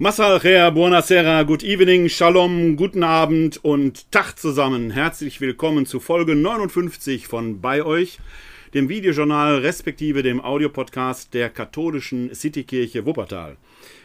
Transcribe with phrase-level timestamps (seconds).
[0.00, 4.92] Massalcher, buonasera, good evening, shalom, guten Abend und Tag zusammen.
[4.92, 8.20] Herzlich willkommen zu Folge 59 von Bei euch,
[8.74, 13.56] dem Videojournal respektive dem Audiopodcast der katholischen Citykirche Wuppertal.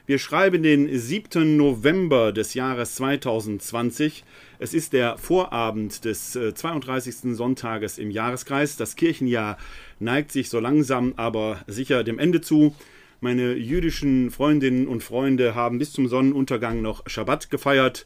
[0.07, 1.57] Wir schreiben den 7.
[1.57, 4.23] November des Jahres 2020.
[4.57, 7.13] Es ist der Vorabend des 32.
[7.23, 8.77] Äh, Sonntages im Jahreskreis.
[8.77, 9.59] Das Kirchenjahr
[9.99, 12.75] neigt sich so langsam aber sicher dem Ende zu.
[13.23, 18.03] Meine jüdischen Freundinnen und Freunde haben bis zum Sonnenuntergang noch Schabbat gefeiert.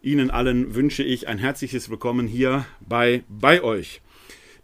[0.00, 4.00] Ihnen allen wünsche ich ein herzliches Willkommen hier bei bei euch.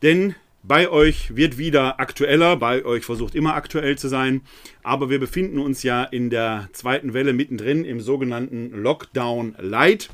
[0.00, 4.40] Denn bei euch wird wieder aktueller, bei euch versucht immer aktuell zu sein,
[4.82, 10.08] aber wir befinden uns ja in der zweiten Welle mittendrin im sogenannten Lockdown Light.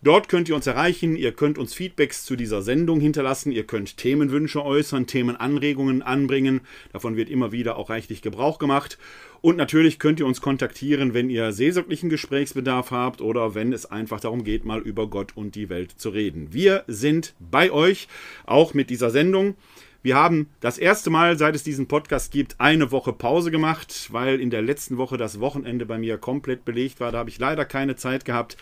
[0.02, 3.98] Dort könnt ihr uns erreichen, ihr könnt uns Feedbacks zu dieser Sendung hinterlassen, ihr könnt
[3.98, 6.62] Themenwünsche äußern, Themenanregungen anbringen.
[6.94, 8.96] Davon wird immer wieder auch reichlich Gebrauch gemacht.
[9.42, 14.20] Und natürlich könnt ihr uns kontaktieren, wenn ihr seelsorglichen Gesprächsbedarf habt oder wenn es einfach
[14.20, 16.50] darum geht, mal über Gott und die Welt zu reden.
[16.50, 18.08] Wir sind bei euch,
[18.46, 19.54] auch mit dieser Sendung.
[20.02, 24.40] Wir haben das erste Mal, seit es diesen Podcast gibt, eine Woche Pause gemacht, weil
[24.40, 27.12] in der letzten Woche das Wochenende bei mir komplett belegt war.
[27.12, 28.56] Da habe ich leider keine Zeit gehabt,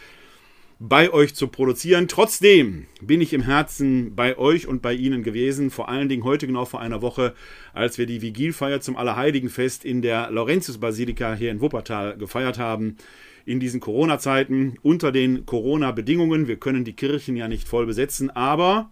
[0.81, 2.09] bei euch zu produzieren.
[2.09, 5.71] Trotzdem bin ich im Herzen bei euch und bei Ihnen gewesen.
[5.71, 7.35] Vor allen Dingen heute genau vor einer Woche,
[7.73, 12.97] als wir die Vigilfeier zum Allerheiligenfest in der Laurentius-Basilika hier in Wuppertal gefeiert haben.
[13.45, 16.49] In diesen Corona-Zeiten, unter den Corona-Bedingungen.
[16.49, 18.91] Wir können die Kirchen ja nicht voll besetzen, aber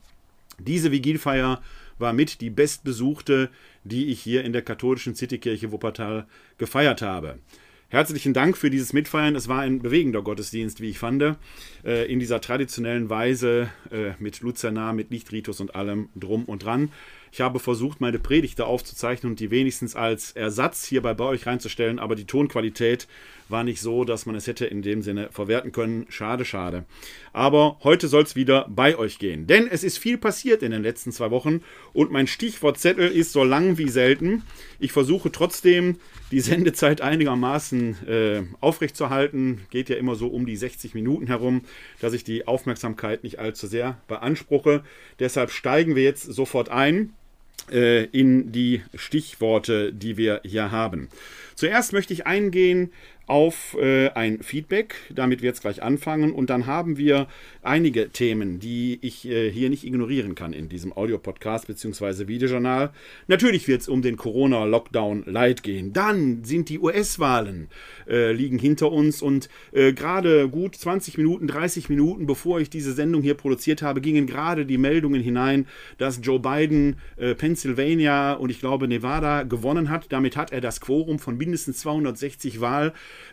[0.59, 1.61] diese Vigilfeier
[1.99, 3.51] war mit die bestbesuchte,
[3.85, 6.27] die ich hier in der katholischen Citykirche Wuppertal
[6.59, 7.39] gefeiert habe.
[7.89, 9.37] Herzlichen Dank für dieses Mitfeiern.
[9.37, 11.23] Es war ein bewegender Gottesdienst, wie ich fand,
[11.85, 16.91] äh, in dieser traditionellen Weise äh, mit Luzernar, mit Lichtritus und allem drum und dran.
[17.37, 21.99] Ich habe versucht, meine Predigte aufzuzeichnen und die wenigstens als Ersatz hierbei bei euch reinzustellen,
[21.99, 23.07] aber die Tonqualität
[23.51, 26.07] war nicht so, dass man es hätte in dem Sinne verwerten können.
[26.09, 26.87] Schade, schade.
[27.35, 29.47] Aber heute soll es wieder bei euch gehen.
[29.47, 31.61] Denn es ist viel passiert in den letzten zwei Wochen
[31.93, 34.43] und mein Stichwortzettel ist so lang wie selten.
[34.79, 35.97] Ich versuche trotzdem,
[36.31, 39.61] die Sendezeit einigermaßen äh, aufrechtzuerhalten.
[39.69, 41.67] Geht ja immer so um die 60 Minuten herum,
[42.01, 44.83] dass ich die Aufmerksamkeit nicht allzu sehr beanspruche.
[45.19, 47.13] Deshalb steigen wir jetzt sofort ein
[47.69, 51.09] in die Stichworte, die wir hier haben.
[51.57, 52.93] Zuerst möchte ich eingehen
[53.27, 54.95] auf äh, ein Feedback.
[55.11, 56.33] Damit wir jetzt gleich anfangen.
[56.33, 57.27] Und dann haben wir
[57.63, 62.29] einige Themen, die ich äh, hier nicht ignorieren kann in diesem Audio-Podcast bzw.
[62.29, 62.91] Videojournal.
[63.27, 65.93] Natürlich wird es um den Corona-Lockdown Light gehen.
[65.93, 67.69] Dann sind die US-Wahlen
[68.09, 72.93] äh, liegen hinter uns und äh, gerade gut 20 Minuten, 30 Minuten bevor ich diese
[72.93, 75.67] Sendung hier produziert habe, gingen gerade die Meldungen hinein,
[75.99, 80.07] dass Joe Biden äh, Pennsylvania und ich glaube Nevada gewonnen hat.
[80.11, 82.61] Damit hat er das Quorum von mindestens 260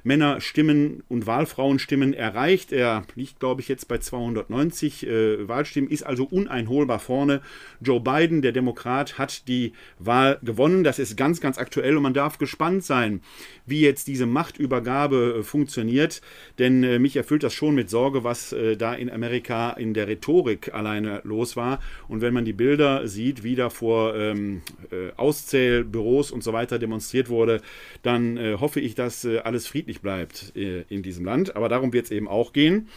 [0.03, 2.71] Wahlmännerstimmen und Wahlfrauenstimmen erreicht.
[2.71, 7.41] Er liegt, glaube ich, jetzt bei 290 äh, Wahlstimmen, ist also uneinholbar vorne.
[7.81, 10.83] Joe Biden, der Demokrat, hat die Wahl gewonnen.
[10.83, 13.21] Das ist ganz, ganz aktuell und man darf gespannt sein,
[13.65, 16.21] wie jetzt diese Machtübergabe äh, funktioniert.
[16.59, 20.07] Denn äh, mich erfüllt das schon mit Sorge, was äh, da in Amerika in der
[20.07, 21.79] Rhetorik alleine los war.
[22.07, 24.61] Und wenn man die Bilder sieht, wie da vor ähm,
[24.91, 27.61] äh, Auszählbüros und so weiter demonstriert wurde,
[28.01, 31.55] dann äh, hoffe ich, dass alles friedlich bleibt in diesem Land.
[31.55, 32.89] Aber darum wird es eben auch gehen.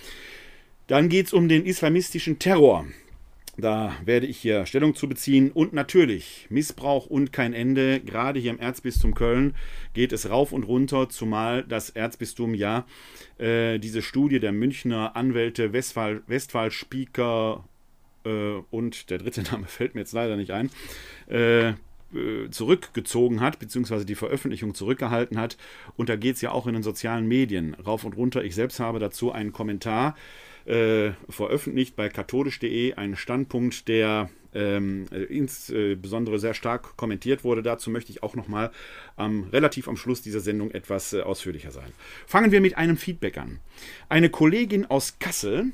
[0.88, 2.84] Dann geht es um den islamistischen Terror.
[3.56, 5.50] Da werde ich hier Stellung zu beziehen.
[5.50, 8.00] Und natürlich Missbrauch und kein Ende.
[8.00, 9.54] Gerade hier im Erzbistum Köln
[9.94, 12.84] geht es rauf und runter, zumal das Erzbistum ja
[13.38, 17.64] äh, diese Studie der Münchner Anwälte Westphal, Westphal Spieker
[18.26, 20.68] äh, und der dritte Name fällt mir jetzt leider nicht ein.
[21.28, 21.72] Äh,
[22.16, 25.56] äh, zurückgezogen hat, beziehungsweise die Veröffentlichung zurückgehalten hat.
[25.96, 28.44] Und da geht es ja auch in den sozialen Medien rauf und runter.
[28.44, 30.16] Ich selbst habe dazu einen Kommentar
[30.64, 37.62] äh, veröffentlicht bei katholisch.de, einen Standpunkt, der ähm, insbesondere sehr stark kommentiert wurde.
[37.62, 38.72] Dazu möchte ich auch nochmal
[39.18, 41.92] ähm, relativ am Schluss dieser Sendung etwas äh, ausführlicher sein.
[42.26, 43.60] Fangen wir mit einem Feedback an.
[44.08, 45.72] Eine Kollegin aus Kassel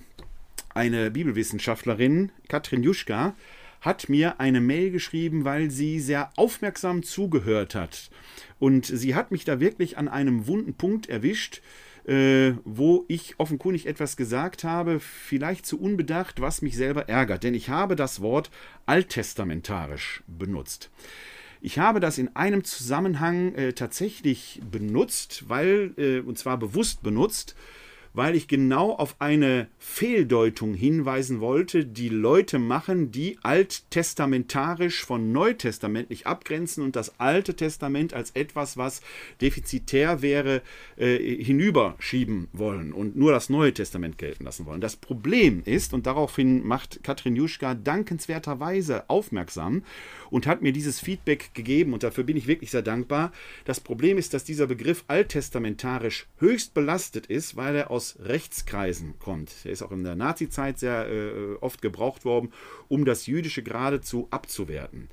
[0.75, 3.35] eine Bibelwissenschaftlerin, Katrin Juschka,
[3.83, 8.11] hat mir eine Mail geschrieben, weil sie sehr aufmerksam zugehört hat.
[8.59, 11.61] Und sie hat mich da wirklich an einem wunden Punkt erwischt,
[12.07, 17.43] äh, wo ich offenkundig etwas gesagt habe, vielleicht zu unbedacht, was mich selber ärgert.
[17.43, 18.51] Denn ich habe das Wort
[18.87, 20.91] alttestamentarisch benutzt.
[21.61, 27.57] Ich habe das in einem Zusammenhang äh, tatsächlich benutzt, weil, äh, und zwar bewusst benutzt,
[28.15, 36.27] weil ich genau auf eine Fehldeutung hinweisen wollte, die Leute machen, die alttestamentarisch von neutestamentlich
[36.27, 39.01] abgrenzen und das Alte Testament als etwas, was
[39.41, 40.63] defizitär wäre,
[40.97, 44.81] äh, hinüberschieben wollen und nur das Neue Testament gelten lassen wollen.
[44.81, 49.83] Das Problem ist, und daraufhin macht Katrin Juschka dankenswerterweise aufmerksam
[50.31, 53.33] und hat mir dieses Feedback gegeben und dafür bin ich wirklich sehr dankbar.
[53.65, 59.15] Das Problem ist, dass dieser Begriff alttestamentarisch höchst belastet ist, weil er aus aus Rechtskreisen
[59.21, 59.53] kommt.
[59.65, 62.53] Er ist auch in der Nazizeit sehr äh, oft gebraucht worden,
[62.89, 65.09] um das Jüdische geradezu abzuwerten.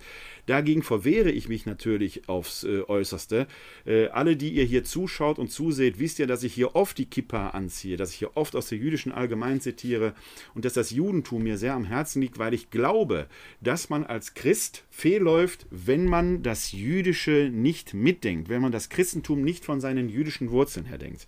[0.50, 3.46] Dagegen verwehre ich mich natürlich aufs äh, Äußerste.
[3.86, 7.06] Äh, alle, die ihr hier zuschaut und zuseht, wisst ja, dass ich hier oft die
[7.06, 10.16] Kippa anziehe, dass ich hier oft aus der jüdischen Allgemein zitiere
[10.56, 13.28] und dass das Judentum mir sehr am Herzen liegt, weil ich glaube,
[13.62, 19.44] dass man als Christ fehlläuft, wenn man das Jüdische nicht mitdenkt, wenn man das Christentum
[19.44, 21.28] nicht von seinen jüdischen Wurzeln her denkt.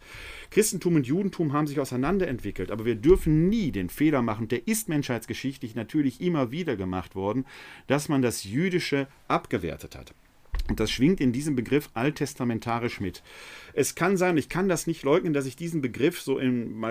[0.50, 4.90] Christentum und Judentum haben sich auseinanderentwickelt, aber wir dürfen nie den Fehler machen, der ist
[4.90, 7.46] menschheitsgeschichtlich natürlich immer wieder gemacht worden,
[7.86, 10.14] dass man das Jüdische abgewertet hat.
[10.72, 13.24] Und das schwingt in diesem Begriff alttestamentarisch mit.
[13.74, 16.86] Es kann sein, ich kann das nicht leugnen, dass ich diesen Begriff so im,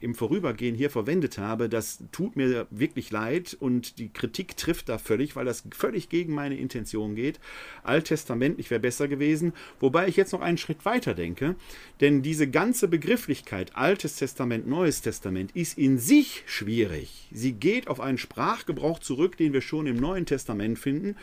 [0.00, 1.68] im Vorübergehen hier verwendet habe.
[1.68, 6.32] Das tut mir wirklich leid und die Kritik trifft da völlig, weil das völlig gegen
[6.32, 7.40] meine Intention geht.
[7.82, 11.56] Alttestamentlich wäre besser gewesen, wobei ich jetzt noch einen Schritt weiter denke,
[12.00, 17.26] denn diese ganze Begrifflichkeit Altes Testament, Neues Testament ist in sich schwierig.
[17.32, 21.16] Sie geht auf einen Sprachgebrauch zurück, den wir schon im Neuen Testament finden.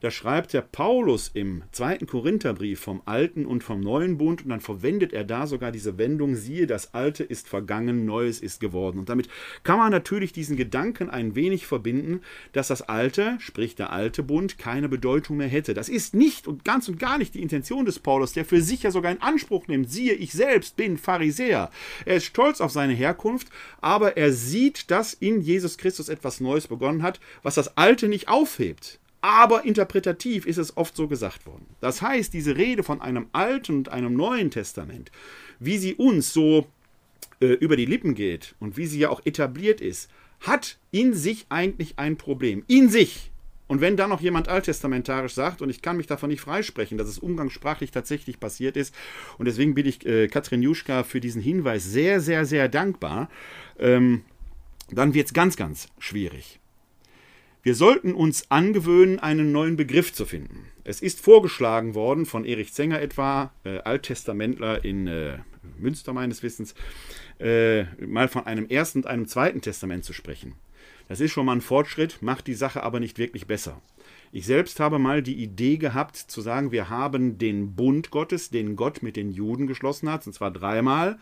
[0.00, 4.60] Da schreibt der Paulus im zweiten Korintherbrief vom Alten und vom Neuen Bund und dann
[4.60, 9.00] verwendet er da sogar diese Wendung, siehe, das Alte ist vergangen, Neues ist geworden.
[9.00, 9.28] Und damit
[9.64, 12.20] kann man natürlich diesen Gedanken ein wenig verbinden,
[12.52, 15.74] dass das Alte, sprich der alte Bund, keine Bedeutung mehr hätte.
[15.74, 18.84] Das ist nicht und ganz und gar nicht die Intention des Paulus, der für sich
[18.84, 21.72] ja sogar in Anspruch nimmt, siehe, ich selbst bin Pharisäer.
[22.04, 23.48] Er ist stolz auf seine Herkunft,
[23.80, 28.28] aber er sieht, dass in Jesus Christus etwas Neues begonnen hat, was das Alte nicht
[28.28, 31.66] aufhebt aber interpretativ ist es oft so gesagt worden.
[31.80, 35.10] Das heißt, diese Rede von einem Alten und einem Neuen Testament,
[35.58, 36.66] wie sie uns so
[37.40, 40.10] äh, über die Lippen geht und wie sie ja auch etabliert ist,
[40.40, 42.64] hat in sich eigentlich ein Problem.
[42.68, 43.32] In sich.
[43.66, 47.08] Und wenn da noch jemand alttestamentarisch sagt, und ich kann mich davon nicht freisprechen, dass
[47.08, 48.94] es umgangssprachlich tatsächlich passiert ist,
[49.36, 53.28] und deswegen bin ich äh, Katrin Juschka für diesen Hinweis sehr, sehr, sehr dankbar,
[53.78, 54.22] ähm,
[54.90, 56.60] dann wird es ganz, ganz schwierig.
[57.62, 60.66] Wir sollten uns angewöhnen, einen neuen Begriff zu finden.
[60.84, 65.38] Es ist vorgeschlagen worden von Erich Zenger etwa, äh, Alttestamentler in äh,
[65.76, 66.74] Münster meines Wissens,
[67.40, 70.54] äh, mal von einem ersten und einem zweiten Testament zu sprechen.
[71.08, 73.80] Das ist schon mal ein Fortschritt, macht die Sache aber nicht wirklich besser.
[74.30, 78.76] Ich selbst habe mal die Idee gehabt zu sagen, wir haben den Bund Gottes, den
[78.76, 81.18] Gott mit den Juden geschlossen hat, und zwar dreimal,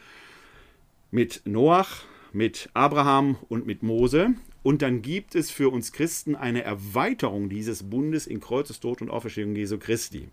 [1.10, 4.34] mit Noach, mit Abraham und mit Mose.
[4.66, 9.54] Und dann gibt es für uns Christen eine Erweiterung dieses Bundes in Kreuzestod und Auferstehung
[9.54, 10.26] Jesu Christi.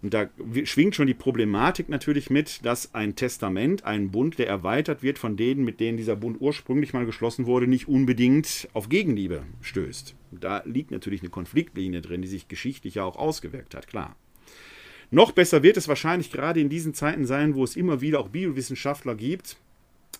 [0.00, 0.30] Und da
[0.64, 5.36] schwingt schon die Problematik natürlich mit, dass ein Testament, ein Bund, der erweitert wird von
[5.36, 10.14] denen, mit denen dieser Bund ursprünglich mal geschlossen wurde, nicht unbedingt auf Gegenliebe stößt.
[10.30, 14.16] Da liegt natürlich eine Konfliktlinie drin, die sich geschichtlich ja auch ausgewirkt hat, klar.
[15.10, 18.30] Noch besser wird es wahrscheinlich gerade in diesen Zeiten sein, wo es immer wieder auch
[18.30, 19.58] Bibelwissenschaftler gibt,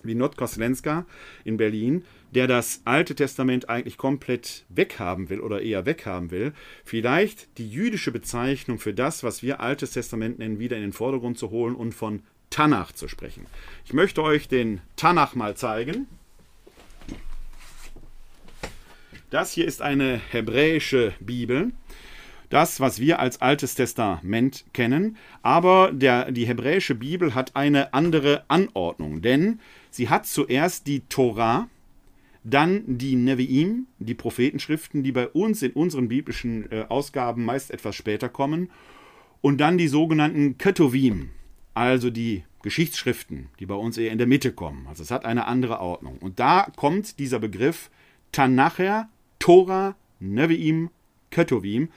[0.03, 1.05] wie Notkoslenska
[1.43, 2.03] in Berlin,
[2.35, 8.11] der das Alte Testament eigentlich komplett weghaben will oder eher weghaben will, vielleicht die jüdische
[8.11, 11.93] Bezeichnung für das, was wir Altes Testament nennen, wieder in den Vordergrund zu holen und
[11.93, 13.47] von Tanach zu sprechen.
[13.85, 16.07] Ich möchte euch den Tanach mal zeigen.
[19.29, 21.71] Das hier ist eine hebräische Bibel
[22.49, 25.17] das, was wir als Altes Testament kennen.
[25.41, 29.59] Aber der, die hebräische Bibel hat eine andere Anordnung, denn
[29.91, 31.69] Sie hat zuerst die Tora,
[32.45, 37.95] dann die Nevi'im, die Prophetenschriften, die bei uns in unseren biblischen äh, Ausgaben meist etwas
[37.95, 38.69] später kommen,
[39.41, 41.29] und dann die sogenannten Ketovim,
[41.73, 44.87] also die Geschichtsschriften, die bei uns eher in der Mitte kommen.
[44.87, 46.17] Also es hat eine andere Ordnung.
[46.17, 47.91] Und da kommt dieser Begriff
[48.31, 50.89] Tanacher, Tora, Nevi'im,
[51.29, 51.89] Ketovim.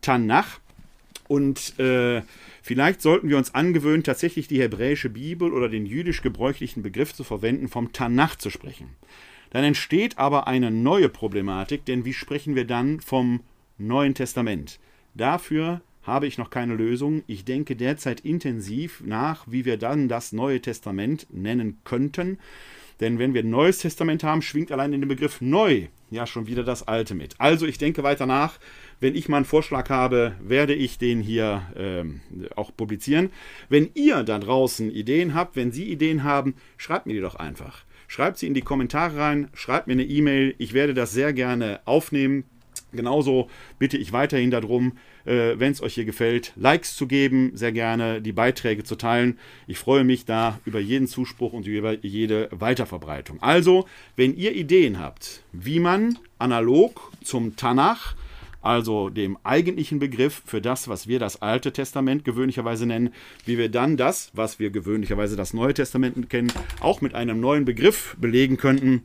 [0.00, 0.60] Tanach
[1.28, 2.22] und äh,
[2.60, 7.22] vielleicht sollten wir uns angewöhnen, tatsächlich die hebräische Bibel oder den jüdisch gebräuchlichen Begriff zu
[7.22, 8.88] verwenden, vom Tanach zu sprechen.
[9.50, 13.40] Dann entsteht aber eine neue Problematik, denn wie sprechen wir dann vom
[13.78, 14.78] Neuen Testament?
[15.14, 17.22] Dafür habe ich noch keine Lösung.
[17.26, 22.38] Ich denke derzeit intensiv nach, wie wir dann das Neue Testament nennen könnten.
[23.00, 26.46] Denn wenn wir ein Neues Testament haben, schwingt allein in dem Begriff neu ja schon
[26.46, 27.34] wieder das Alte mit.
[27.38, 28.58] Also ich denke weiter nach.
[28.98, 32.20] Wenn ich mal einen Vorschlag habe, werde ich den hier ähm,
[32.56, 33.30] auch publizieren.
[33.70, 37.84] Wenn ihr da draußen Ideen habt, wenn Sie Ideen haben, schreibt mir die doch einfach.
[38.10, 40.56] Schreibt sie in die Kommentare rein, schreibt mir eine E-Mail.
[40.58, 42.42] Ich werde das sehr gerne aufnehmen.
[42.90, 43.48] Genauso
[43.78, 48.20] bitte ich weiterhin darum, äh, wenn es euch hier gefällt, Likes zu geben, sehr gerne
[48.20, 49.38] die Beiträge zu teilen.
[49.68, 53.40] Ich freue mich da über jeden Zuspruch und über jede Weiterverbreitung.
[53.42, 53.86] Also,
[54.16, 58.16] wenn ihr Ideen habt, wie man analog zum Tanach,
[58.62, 63.12] also dem eigentlichen Begriff für das, was wir das Alte Testament gewöhnlicherweise nennen,
[63.46, 67.64] wie wir dann das, was wir gewöhnlicherweise das Neue Testament kennen, auch mit einem neuen
[67.64, 69.02] Begriff belegen könnten,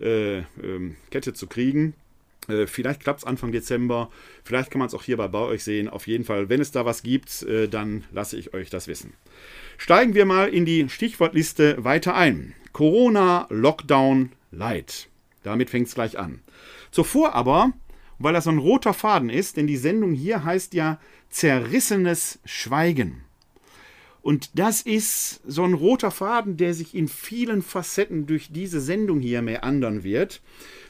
[0.01, 1.93] äh, ähm, Kette zu kriegen.
[2.47, 4.09] Äh, vielleicht klappt es Anfang Dezember.
[4.43, 5.87] Vielleicht kann man es auch hier bei euch sehen.
[5.87, 9.13] Auf jeden Fall, wenn es da was gibt, äh, dann lasse ich euch das wissen.
[9.77, 12.53] Steigen wir mal in die Stichwortliste weiter ein.
[12.71, 15.07] Corona, Lockdown, Light.
[15.43, 16.39] Damit fängt es gleich an.
[16.93, 17.73] Zuvor aber
[18.19, 23.25] weil das so ein roter Faden ist, denn die Sendung hier heißt ja Zerrissenes Schweigen.
[24.21, 29.19] Und das ist so ein roter Faden, der sich in vielen Facetten durch diese Sendung
[29.19, 30.41] hier meandern wird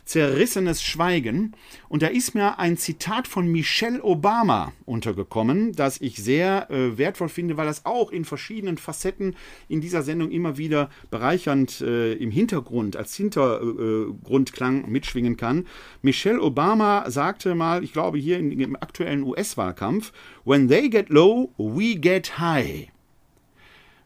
[0.05, 1.53] zerrissenes Schweigen.
[1.89, 7.29] Und da ist mir ein Zitat von Michelle Obama untergekommen, das ich sehr äh, wertvoll
[7.29, 9.35] finde, weil das auch in verschiedenen Facetten
[9.69, 15.67] in dieser Sendung immer wieder bereichernd äh, im Hintergrund, als Hintergrundklang mitschwingen kann.
[16.01, 20.11] Michelle Obama sagte mal, ich glaube hier in, im aktuellen US-Wahlkampf,
[20.45, 22.89] When they get low, we get high.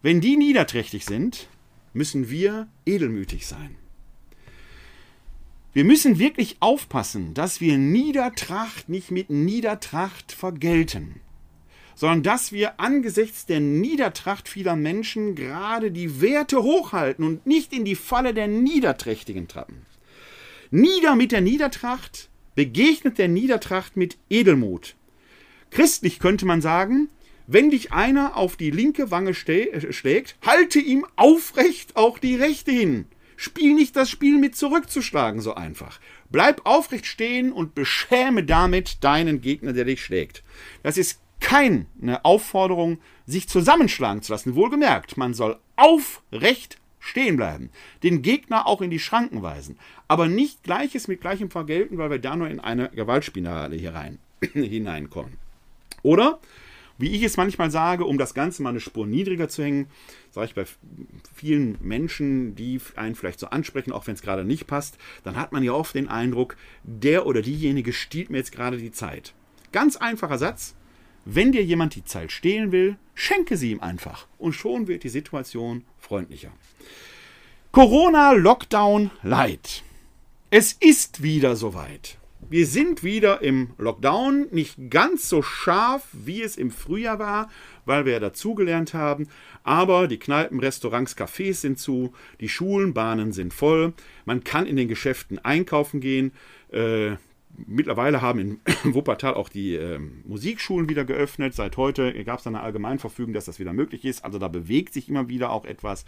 [0.03, 1.49] Wenn die niederträchtig sind,
[1.93, 3.75] müssen wir edelmütig sein.
[5.77, 11.21] Wir müssen wirklich aufpassen, dass wir Niedertracht nicht mit Niedertracht vergelten,
[11.93, 17.85] sondern dass wir angesichts der Niedertracht vieler Menschen gerade die Werte hochhalten und nicht in
[17.85, 19.85] die Falle der Niederträchtigen trappen.
[20.71, 24.95] Nieder mit der Niedertracht begegnet der Niedertracht mit Edelmut.
[25.69, 27.07] Christlich könnte man sagen,
[27.45, 33.05] wenn dich einer auf die linke Wange schlägt, halte ihm aufrecht auch die rechte hin.
[33.37, 35.99] Spiel nicht das Spiel mit zurückzuschlagen so einfach.
[36.29, 40.43] Bleib aufrecht stehen und beschäme damit deinen Gegner, der dich schlägt.
[40.83, 41.85] Das ist keine
[42.25, 44.55] Aufforderung, sich zusammenschlagen zu lassen.
[44.55, 47.69] Wohlgemerkt, man soll aufrecht stehen bleiben,
[48.03, 49.77] den Gegner auch in die Schranken weisen,
[50.07, 54.17] aber nicht Gleiches mit Gleichem vergelten, weil wir da nur in eine Gewaltspirale hier rein,
[54.53, 55.33] hineinkommen.
[56.01, 56.39] Oder
[56.97, 59.87] wie ich es manchmal sage, um das Ganze mal eine Spur niedriger zu hängen,
[60.31, 60.65] sage ich bei
[61.35, 65.51] vielen Menschen, die einen vielleicht so ansprechen, auch wenn es gerade nicht passt, dann hat
[65.51, 69.33] man ja oft den Eindruck, der oder diejenige stiehlt mir jetzt gerade die Zeit.
[69.71, 70.75] Ganz einfacher Satz.
[71.25, 75.09] Wenn dir jemand die Zeit stehlen will, schenke sie ihm einfach und schon wird die
[75.09, 76.51] Situation freundlicher.
[77.73, 79.83] Corona Lockdown Light.
[80.49, 82.16] Es ist wieder soweit.
[82.49, 87.49] Wir sind wieder im Lockdown, nicht ganz so scharf, wie es im Frühjahr war,
[87.85, 89.27] weil wir ja dazugelernt haben.
[89.63, 93.91] Aber die Kneipen, Restaurants, Cafés sind zu, die Schulen, Bahnen sind voll.
[94.23, 96.31] Man kann in den Geschäften einkaufen gehen.
[96.71, 97.17] Äh,
[97.65, 98.59] mittlerweile haben in
[98.93, 101.53] Wuppertal auch die äh, Musikschulen wieder geöffnet.
[101.53, 104.23] Seit heute gab es eine Allgemeinverfügung, dass das wieder möglich ist.
[104.23, 106.05] Also da bewegt sich immer wieder auch etwas.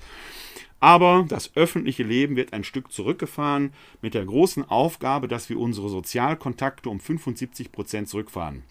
[0.79, 5.89] Aber das öffentliche Leben wird ein Stück zurückgefahren mit der großen Aufgabe, dass wir unsere
[5.89, 8.63] Sozialkontakte um 75 Prozent zurückfahren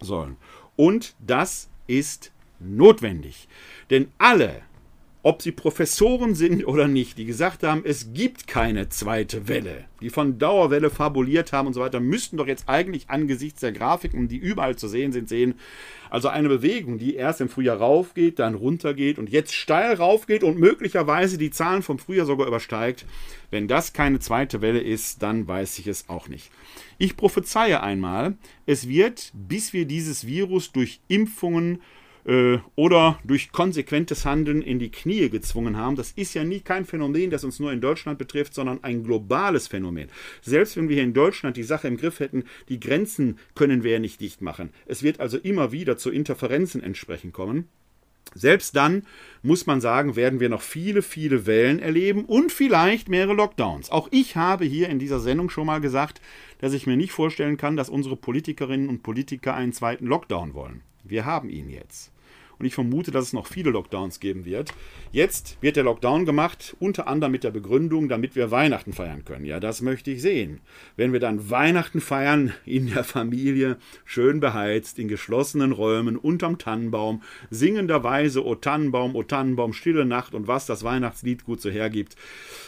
[0.00, 0.36] sollen.
[0.76, 3.48] Und das ist notwendig.
[3.90, 4.62] Denn alle
[5.22, 10.08] ob sie Professoren sind oder nicht, die gesagt haben, es gibt keine zweite Welle, die
[10.08, 14.38] von Dauerwelle fabuliert haben und so weiter, müssten doch jetzt eigentlich angesichts der Grafiken, die
[14.38, 15.54] überall zu sehen sind, sehen,
[16.08, 20.58] also eine Bewegung, die erst im Frühjahr raufgeht, dann runtergeht und jetzt steil raufgeht und
[20.58, 23.04] möglicherweise die Zahlen vom Frühjahr sogar übersteigt.
[23.50, 26.50] Wenn das keine zweite Welle ist, dann weiß ich es auch nicht.
[26.96, 31.78] Ich prophezeie einmal, es wird, bis wir dieses Virus durch Impfungen äh,
[32.24, 35.96] oder durch konsequentes Handeln in die Knie gezwungen haben.
[35.96, 39.68] Das ist ja nie kein Phänomen, das uns nur in Deutschland betrifft, sondern ein globales
[39.68, 40.08] Phänomen.
[40.42, 43.92] Selbst wenn wir hier in Deutschland die Sache im Griff hätten, die Grenzen können wir
[43.92, 44.70] ja nicht dicht machen.
[44.86, 47.68] Es wird also immer wieder zu Interferenzen entsprechend kommen.
[48.34, 49.02] Selbst dann,
[49.42, 53.90] muss man sagen, werden wir noch viele, viele Wellen erleben und vielleicht mehrere Lockdowns.
[53.90, 56.20] Auch ich habe hier in dieser Sendung schon mal gesagt,
[56.58, 60.82] dass ich mir nicht vorstellen kann, dass unsere Politikerinnen und Politiker einen zweiten Lockdown wollen.
[61.04, 62.12] Wir haben ihn jetzt
[62.60, 64.74] und ich vermute, dass es noch viele Lockdowns geben wird.
[65.12, 69.46] Jetzt wird der Lockdown gemacht, unter anderem mit der Begründung, damit wir Weihnachten feiern können.
[69.46, 70.60] Ja, das möchte ich sehen.
[70.94, 77.22] Wenn wir dann Weihnachten feiern in der Familie, schön beheizt, in geschlossenen Räumen, unterm Tannenbaum,
[77.48, 82.14] singenderweise O Tannenbaum, O Tannenbaum, stille Nacht und was das Weihnachtslied gut so hergibt,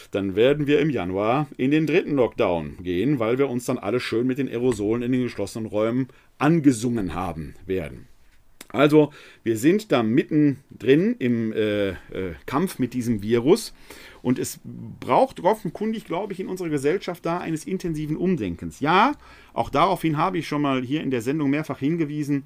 [0.09, 3.99] dann werden wir im Januar in den dritten Lockdown gehen, weil wir uns dann alle
[3.99, 6.07] schön mit den Aerosolen in den geschlossenen Räumen
[6.39, 8.07] angesungen haben werden.
[8.73, 9.13] Also
[9.43, 11.95] wir sind da mittendrin im äh, äh,
[12.47, 13.71] Kampf mit diesem Virus
[14.23, 14.59] und es
[14.99, 18.79] braucht offenkundig, glaube ich, in unserer Gesellschaft da eines intensiven Umdenkens.
[18.79, 19.13] Ja,
[19.53, 22.45] auch daraufhin habe ich schon mal hier in der Sendung mehrfach hingewiesen.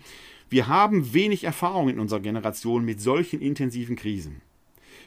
[0.50, 4.41] Wir haben wenig Erfahrung in unserer Generation mit solchen intensiven Krisen.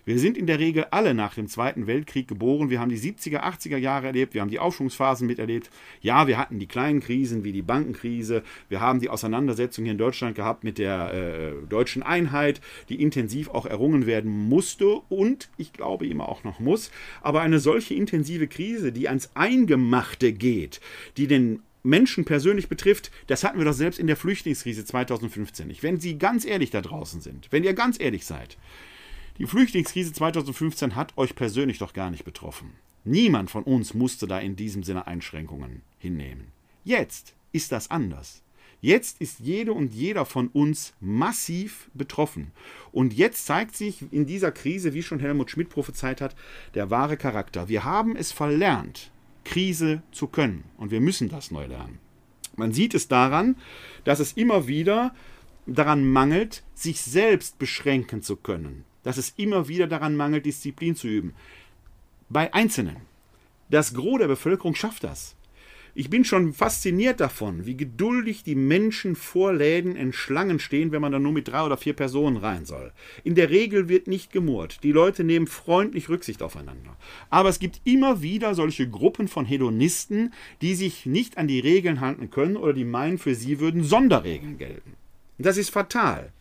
[0.05, 2.71] Wir sind in der Regel alle nach dem Zweiten Weltkrieg geboren.
[2.71, 4.35] Wir haben die 70er, 80er Jahre erlebt.
[4.35, 5.71] Wir haben die Aufschwungsphasen miterlebt.
[6.01, 8.43] Ja, wir hatten die kleinen Krisen wie die Bankenkrise.
[8.69, 13.49] Wir haben die Auseinandersetzung hier in Deutschland gehabt mit der äh, deutschen Einheit, die intensiv
[13.51, 16.91] auch errungen werden musste und ich glaube immer auch noch muss.
[17.23, 20.81] Aber eine solche intensive Krise, die ans Eingemachte geht,
[21.17, 25.83] die den Menschen persönlich betrifft, das hatten wir doch selbst in der Flüchtlingskrise 2015 nicht.
[25.83, 28.59] Wenn Sie ganz ehrlich da draußen sind, wenn ihr ganz ehrlich seid,
[29.41, 32.73] die Flüchtlingskrise 2015 hat euch persönlich doch gar nicht betroffen.
[33.05, 36.49] Niemand von uns musste da in diesem Sinne Einschränkungen hinnehmen.
[36.85, 38.43] Jetzt ist das anders.
[38.83, 42.53] Jetzt ist jede und jeder von uns massiv betroffen.
[42.93, 46.37] Und jetzt zeigt sich in dieser Krise, wie schon Helmut Schmidt prophezeit hat,
[46.75, 47.71] der wahre Charakter.
[47.71, 49.11] Wir haben es verlernt,
[49.45, 50.65] Krise zu können.
[50.77, 51.99] Und wir müssen das neu lernen.
[52.57, 53.57] Man sieht es daran,
[54.05, 55.15] dass es immer wieder
[55.65, 61.09] daran mangelt, sich selbst beschränken zu können dass es immer wieder daran mangelt, Disziplin zu
[61.09, 61.35] üben.
[62.29, 62.97] Bei Einzelnen.
[63.71, 65.37] Das Gros der Bevölkerung schafft das.
[65.95, 71.03] Ich bin schon fasziniert davon, wie geduldig die Menschen vor Läden in Schlangen stehen, wenn
[71.03, 72.93] man da nur mit drei oder vier Personen rein soll.
[73.25, 74.81] In der Regel wird nicht gemurrt.
[74.85, 76.97] Die Leute nehmen freundlich Rücksicht aufeinander.
[77.29, 80.33] Aber es gibt immer wieder solche Gruppen von Hedonisten,
[80.63, 84.59] die sich nicht an die Regeln halten können oder die meinen, für sie würden Sonderregeln
[84.59, 84.95] gelten.
[85.39, 86.33] Das ist fatal.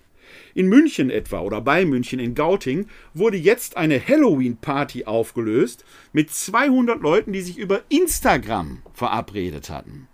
[0.54, 7.02] In München etwa oder bei München in Gauting wurde jetzt eine Halloween-Party aufgelöst mit 200
[7.02, 10.08] Leuten, die sich über Instagram verabredet hatten.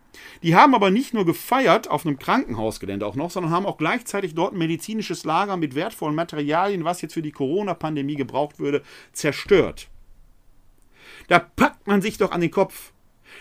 [0.43, 4.35] Die haben aber nicht nur gefeiert auf einem Krankenhausgelände auch noch, sondern haben auch gleichzeitig
[4.35, 8.81] dort ein medizinisches Lager mit wertvollen Materialien, was jetzt für die Corona-Pandemie gebraucht würde,
[9.13, 9.87] zerstört.
[11.27, 12.91] Da packt man sich doch an den Kopf.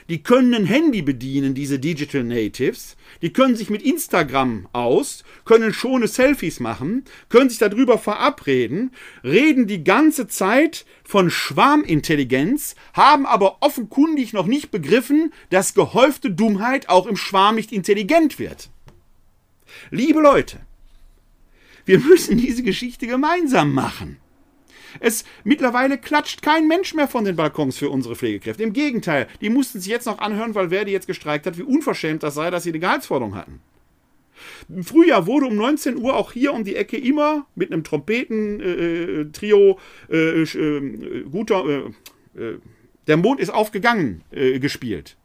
[0.09, 2.97] Die können ein Handy bedienen, diese Digital Natives.
[3.23, 8.91] Die können sich mit Instagram aus, können schone Selfies machen, können sich darüber verabreden,
[9.23, 16.89] reden die ganze Zeit von Schwarmintelligenz, haben aber offenkundig noch nicht begriffen, dass gehäufte Dummheit
[16.89, 18.71] auch im Schwarm nicht intelligent wird.
[19.91, 20.61] Liebe Leute,
[21.85, 24.19] wir müssen diese Geschichte gemeinsam machen.
[25.01, 28.63] Es mittlerweile klatscht kein Mensch mehr von den Balkons für unsere Pflegekräfte.
[28.63, 32.23] Im Gegenteil, die mussten sich jetzt noch anhören, weil Verdi jetzt gestreikt hat, wie unverschämt
[32.23, 33.61] das sei, dass sie eine Gehaltsforderung hatten.
[34.69, 39.79] Im Frühjahr wurde um 19 Uhr auch hier um die Ecke immer mit einem Trompeten-Trio
[40.11, 41.91] äh, äh, äh, guter äh,
[42.39, 42.59] äh,
[43.07, 45.17] Der Mond ist aufgegangen äh, gespielt.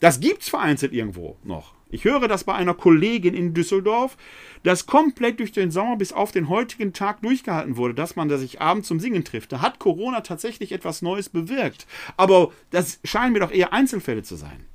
[0.00, 1.73] Das gibt's vereinzelt irgendwo noch.
[1.94, 4.16] Ich höre das bei einer Kollegin in Düsseldorf,
[4.64, 8.60] das komplett durch den Sommer bis auf den heutigen Tag durchgehalten wurde, dass man sich
[8.60, 9.52] abends zum Singen trifft.
[9.52, 11.86] Da hat Corona tatsächlich etwas Neues bewirkt.
[12.16, 14.66] Aber das scheinen mir doch eher Einzelfälle zu sein.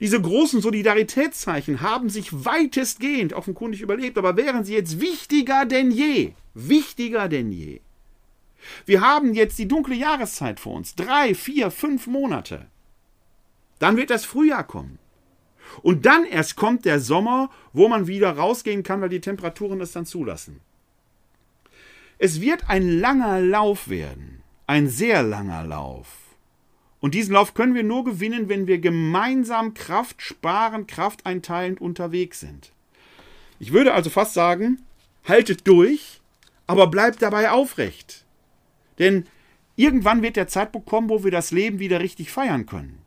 [0.00, 6.32] Diese großen Solidaritätszeichen haben sich weitestgehend offenkundig überlebt, aber wären sie jetzt wichtiger denn je.
[6.54, 7.80] Wichtiger denn je.
[8.84, 10.96] Wir haben jetzt die dunkle Jahreszeit vor uns.
[10.96, 12.66] Drei, vier, fünf Monate.
[13.78, 14.98] Dann wird das Frühjahr kommen.
[15.82, 19.92] Und dann erst kommt der Sommer, wo man wieder rausgehen kann, weil die Temperaturen es
[19.92, 20.60] dann zulassen.
[22.18, 26.06] Es wird ein langer Lauf werden, ein sehr langer Lauf.
[27.00, 32.40] Und diesen Lauf können wir nur gewinnen, wenn wir gemeinsam Kraft sparen, Kraft einteilend unterwegs
[32.40, 32.72] sind.
[33.58, 34.82] Ich würde also fast sagen,
[35.26, 36.20] haltet durch,
[36.66, 38.26] aber bleibt dabei aufrecht.
[38.98, 39.26] Denn
[39.76, 42.98] irgendwann wird der Zeitpunkt kommen, wo wir das Leben wieder richtig feiern können.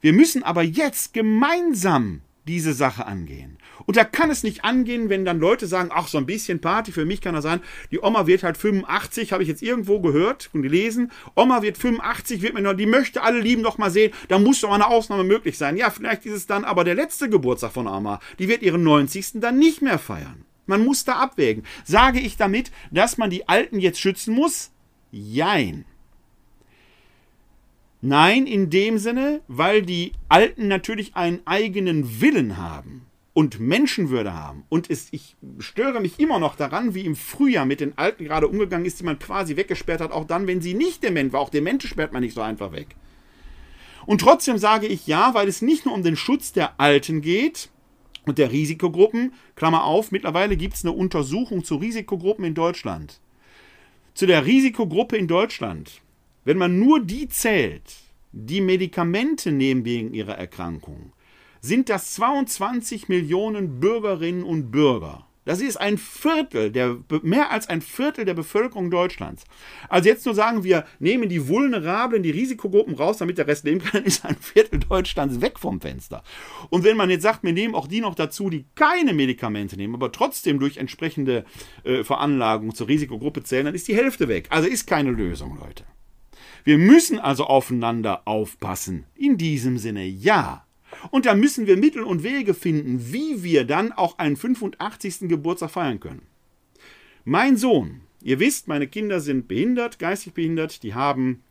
[0.00, 3.58] Wir müssen aber jetzt gemeinsam diese Sache angehen.
[3.84, 6.92] Und da kann es nicht angehen, wenn dann Leute sagen, ach, so ein bisschen Party,
[6.92, 10.50] für mich kann er sein, die Oma wird halt 85, habe ich jetzt irgendwo gehört
[10.52, 14.12] und gelesen, Oma wird 85, wird mir noch, die möchte alle lieben noch mal sehen,
[14.28, 15.76] da muss doch mal eine Ausnahme möglich sein.
[15.76, 19.32] Ja, vielleicht ist es dann aber der letzte Geburtstag von Oma, die wird ihren 90.
[19.34, 20.44] dann nicht mehr feiern.
[20.66, 21.64] Man muss da abwägen.
[21.84, 24.70] Sage ich damit, dass man die Alten jetzt schützen muss?
[25.10, 25.86] Jein.
[28.00, 34.64] Nein, in dem Sinne, weil die Alten natürlich einen eigenen Willen haben und Menschenwürde haben.
[34.68, 38.46] Und es, ich störe mich immer noch daran, wie im Frühjahr mit den Alten gerade
[38.46, 41.40] umgegangen ist, die man quasi weggesperrt hat, auch dann, wenn sie nicht dement war.
[41.40, 42.94] Auch Demente sperrt man nicht so einfach weg.
[44.06, 47.68] Und trotzdem sage ich ja, weil es nicht nur um den Schutz der Alten geht
[48.26, 53.20] und der Risikogruppen, Klammer auf, mittlerweile gibt es eine Untersuchung zu Risikogruppen in Deutschland.
[54.14, 56.00] Zu der Risikogruppe in Deutschland
[56.48, 57.94] wenn man nur die zählt,
[58.32, 61.12] die Medikamente nehmen wegen ihrer Erkrankung,
[61.60, 65.26] sind das 22 Millionen Bürgerinnen und Bürger.
[65.44, 69.44] Das ist ein Viertel, der, mehr als ein Viertel der Bevölkerung Deutschlands.
[69.90, 73.80] Also jetzt nur sagen, wir nehmen die Vulnerablen, die Risikogruppen raus, damit der Rest leben
[73.80, 76.22] kann, ist ein Viertel Deutschlands weg vom Fenster.
[76.70, 79.94] Und wenn man jetzt sagt, wir nehmen auch die noch dazu, die keine Medikamente nehmen,
[79.94, 81.44] aber trotzdem durch entsprechende
[81.84, 84.46] äh, Veranlagung zur Risikogruppe zählen, dann ist die Hälfte weg.
[84.48, 85.84] Also ist keine Lösung, Leute.
[86.68, 89.06] Wir müssen also aufeinander aufpassen.
[89.14, 90.66] In diesem Sinne ja.
[91.10, 95.30] Und da müssen wir Mittel und Wege finden, wie wir dann auch einen 85.
[95.30, 96.26] Geburtstag feiern können.
[97.24, 101.42] Mein Sohn, ihr wisst, meine Kinder sind behindert, geistig behindert, die haben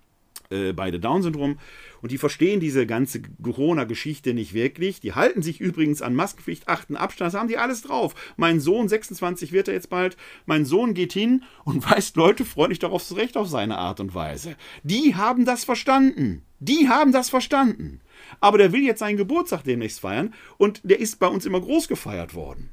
[0.49, 1.57] äh, beide Down-Syndrom
[2.01, 4.99] und die verstehen diese ganze Corona-Geschichte nicht wirklich.
[4.99, 8.15] Die halten sich übrigens an Maskenpflicht, achten Abstand, das haben die alles drauf.
[8.38, 12.79] Mein Sohn, 26 wird er jetzt bald, mein Sohn geht hin und weist Leute freundlich
[12.79, 14.55] darauf zurecht auf seine Art und Weise.
[14.83, 16.43] Die haben das verstanden.
[16.60, 18.01] Die haben das verstanden.
[18.39, 21.88] Aber der will jetzt seinen Geburtstag demnächst feiern und der ist bei uns immer groß
[21.88, 22.69] gefeiert worden.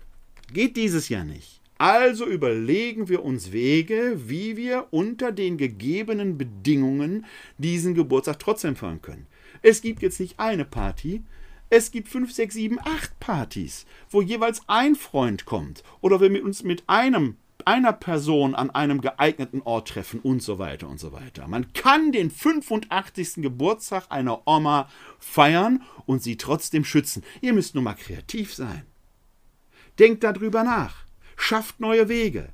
[0.52, 1.60] Geht dieses Jahr nicht.
[1.84, 7.26] Also überlegen wir uns Wege, wie wir unter den gegebenen Bedingungen
[7.58, 9.26] diesen Geburtstag trotzdem feiern können.
[9.60, 11.24] Es gibt jetzt nicht eine Party,
[11.68, 16.62] es gibt fünf, sechs, sieben, acht Partys, wo jeweils ein Freund kommt oder wir uns
[16.62, 21.46] mit einem einer Person an einem geeigneten Ort treffen und so weiter und so weiter.
[21.48, 23.42] Man kann den 85.
[23.42, 27.22] Geburtstag einer Oma feiern und sie trotzdem schützen.
[27.42, 28.86] Ihr müsst nur mal kreativ sein.
[29.98, 31.03] Denkt darüber nach
[31.36, 32.48] schafft neue Wege.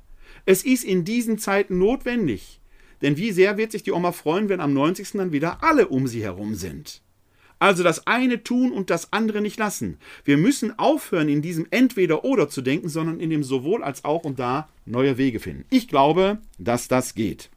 [0.45, 2.59] Es ist in diesen Zeiten notwendig.
[3.01, 5.11] Denn wie sehr wird sich die Oma freuen, wenn am 90.
[5.13, 7.01] dann wieder alle um sie herum sind.
[7.61, 9.97] Also das eine tun und das andere nicht lassen.
[10.25, 14.39] Wir müssen aufhören, in diesem Entweder-Oder zu denken, sondern in dem sowohl als auch und
[14.39, 15.65] da neue Wege finden.
[15.69, 17.51] Ich glaube, dass das geht.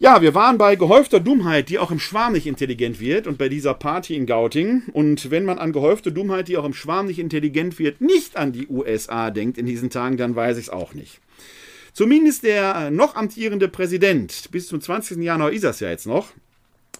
[0.00, 3.48] Ja, wir waren bei gehäufter Dummheit, die auch im Schwarm nicht intelligent wird und bei
[3.48, 4.84] dieser Party in Gauting.
[4.92, 8.52] Und wenn man an gehäufte Dummheit, die auch im Schwarm nicht intelligent wird, nicht an
[8.52, 11.18] die USA denkt in diesen Tagen, dann weiß ich es auch nicht.
[11.94, 15.18] Zumindest der noch amtierende Präsident, bis zum 20.
[15.18, 16.28] Januar ist das ja jetzt noch,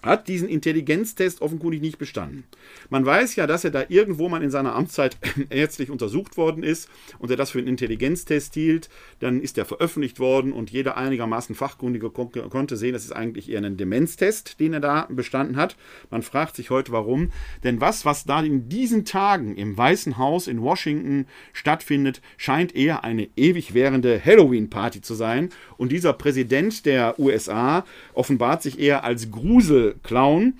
[0.01, 2.43] hat diesen Intelligenztest offenkundig nicht bestanden.
[2.89, 5.17] Man weiß ja, dass er da irgendwo mal in seiner Amtszeit
[5.49, 8.89] ärztlich untersucht worden ist und er das für einen Intelligenztest hielt.
[9.19, 13.49] Dann ist er veröffentlicht worden und jeder einigermaßen Fachkundige kon konnte sehen, das ist eigentlich
[13.49, 15.75] eher ein Demenztest, den er da bestanden hat.
[16.09, 17.31] Man fragt sich heute, warum.
[17.63, 23.03] Denn was, was da in diesen Tagen im Weißen Haus in Washington stattfindet, scheint eher
[23.03, 25.49] eine ewig währende Halloween-Party zu sein.
[25.77, 30.59] Und dieser Präsident der USA offenbart sich eher als Grusel Clown.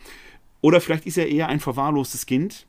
[0.61, 2.65] Oder vielleicht ist er eher ein verwahrlostes Kind.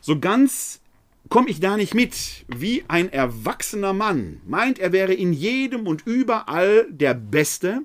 [0.00, 0.80] So ganz
[1.28, 6.06] komme ich da nicht mit, wie ein erwachsener Mann meint, er wäre in jedem und
[6.06, 7.82] überall der Beste.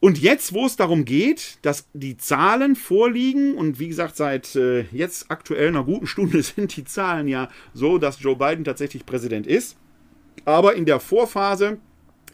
[0.00, 4.82] Und jetzt, wo es darum geht, dass die Zahlen vorliegen, und wie gesagt, seit äh,
[4.90, 9.46] jetzt aktuell einer guten Stunde sind die Zahlen ja so, dass Joe Biden tatsächlich Präsident
[9.46, 9.76] ist.
[10.44, 11.78] Aber in der Vorphase,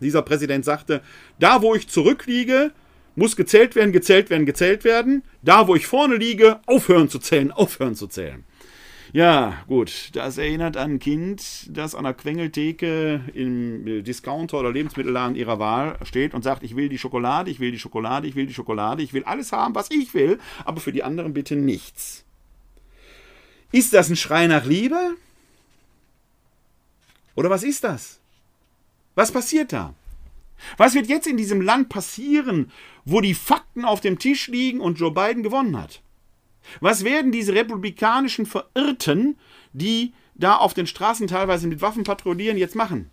[0.00, 1.02] dieser Präsident sagte,
[1.38, 2.72] da wo ich zurückliege,
[3.18, 5.22] muss gezählt werden, gezählt werden, gezählt werden.
[5.42, 8.44] Da, wo ich vorne liege, aufhören zu zählen, aufhören zu zählen.
[9.12, 15.34] Ja, gut, das erinnert an ein Kind, das an der Quengeltheke im Discounter oder Lebensmittelladen
[15.34, 18.46] ihrer Wahl steht und sagt, ich will die Schokolade, ich will die Schokolade, ich will
[18.46, 22.24] die Schokolade, ich will alles haben, was ich will, aber für die anderen bitte nichts.
[23.72, 25.16] Ist das ein Schrei nach Liebe?
[27.34, 28.20] Oder was ist das?
[29.14, 29.94] Was passiert da?
[30.76, 32.70] Was wird jetzt in diesem Land passieren,
[33.04, 36.02] wo die Fakten auf dem Tisch liegen und Joe Biden gewonnen hat?
[36.80, 39.38] Was werden diese republikanischen Verirrten,
[39.72, 43.10] die da auf den Straßen teilweise mit Waffen patrouillieren, jetzt machen?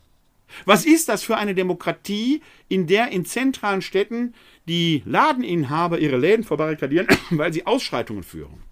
[0.65, 4.34] Was ist das für eine Demokratie, in der in zentralen Städten
[4.67, 8.63] die Ladeninhaber ihre Läden verbarrikadieren, weil sie Ausschreitungen führen?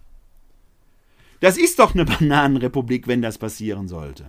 [1.40, 4.24] Das ist doch eine Bananenrepublik, wenn das passieren sollte.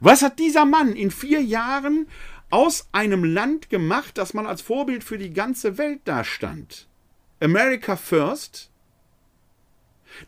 [0.00, 2.06] Was hat dieser Mann in vier Jahren
[2.54, 6.86] aus einem Land gemacht, das man als Vorbild für die ganze Welt dastand?
[7.40, 8.70] America First?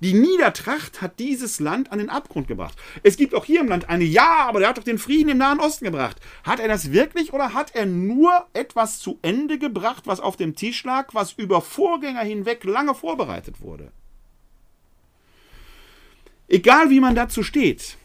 [0.01, 2.77] Die Niedertracht hat dieses Land an den Abgrund gebracht.
[3.05, 5.39] Es gibt auch hier im Land eine, ja, aber der hat doch den Frieden im
[5.39, 6.17] Nahen Osten gebracht.
[6.43, 10.57] Hat er das wirklich oder hat er nur etwas zu Ende gebracht, was auf dem
[10.57, 13.93] Tisch lag, was über Vorgänger hinweg lange vorbereitet wurde?
[16.49, 17.97] Egal wie man dazu steht,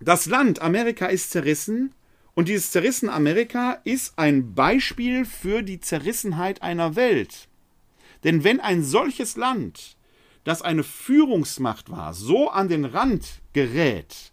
[0.00, 1.94] das Land Amerika ist zerrissen
[2.34, 7.48] und dieses zerrissene Amerika ist ein Beispiel für die Zerrissenheit einer Welt.
[8.24, 9.96] Denn wenn ein solches Land
[10.44, 14.32] das eine Führungsmacht war, so an den Rand gerät,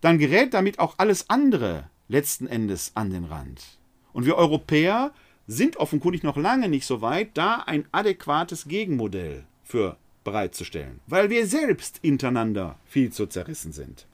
[0.00, 3.78] dann gerät damit auch alles andere letzten Endes an den Rand.
[4.12, 5.12] Und wir Europäer
[5.46, 11.46] sind offenkundig noch lange nicht so weit, da ein adäquates Gegenmodell für bereitzustellen, weil wir
[11.46, 14.06] selbst untereinander viel zu zerrissen sind.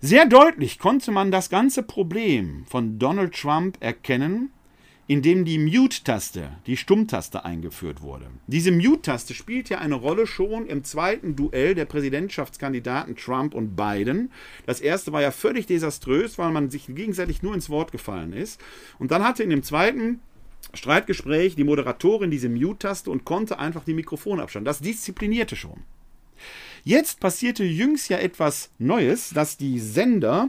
[0.00, 4.52] Sehr deutlich konnte man das ganze Problem von Donald Trump erkennen,
[5.08, 8.26] in dem die Mute-Taste, die Stummtaste eingeführt wurde.
[8.46, 14.30] Diese Mute-Taste spielt ja eine Rolle schon im zweiten Duell der Präsidentschaftskandidaten Trump und Biden.
[14.66, 18.60] Das erste war ja völlig desaströs, weil man sich gegenseitig nur ins Wort gefallen ist.
[19.00, 20.20] Und dann hatte in dem zweiten
[20.74, 24.64] Streitgespräch die Moderatorin diese Mute-Taste und konnte einfach die Mikrofone abstellen.
[24.64, 25.82] Das disziplinierte schon.
[26.88, 30.48] Jetzt passierte jüngst ja etwas Neues, dass die Sender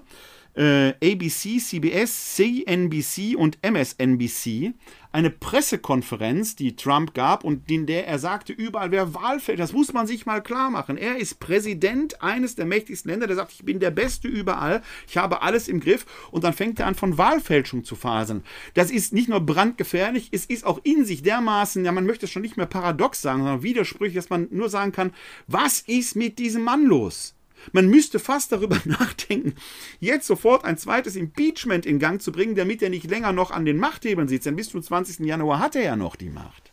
[0.55, 4.73] äh, ABC, CBS, CNBC und MSNBC
[5.11, 9.91] eine Pressekonferenz, die Trump gab und in der er sagte, überall wer Wahlfeld, das muss
[9.91, 10.97] man sich mal klar machen.
[10.97, 15.17] Er ist Präsident eines der mächtigsten Länder, der sagt, ich bin der Beste überall, ich
[15.17, 18.43] habe alles im Griff und dann fängt er an von Wahlfälschung zu faseln.
[18.75, 22.31] Das ist nicht nur brandgefährlich, es ist auch in sich dermaßen, ja man möchte es
[22.31, 25.13] schon nicht mehr paradox sagen, sondern widersprüchlich, dass man nur sagen kann,
[25.47, 27.35] was ist mit diesem Mann los?
[27.71, 29.55] Man müsste fast darüber nachdenken,
[29.99, 33.65] jetzt sofort ein zweites Impeachment in Gang zu bringen, damit er nicht länger noch an
[33.65, 34.45] den Machthebeln sitzt.
[34.45, 35.19] Denn bis zum 20.
[35.19, 36.71] Januar hat er ja noch die Macht.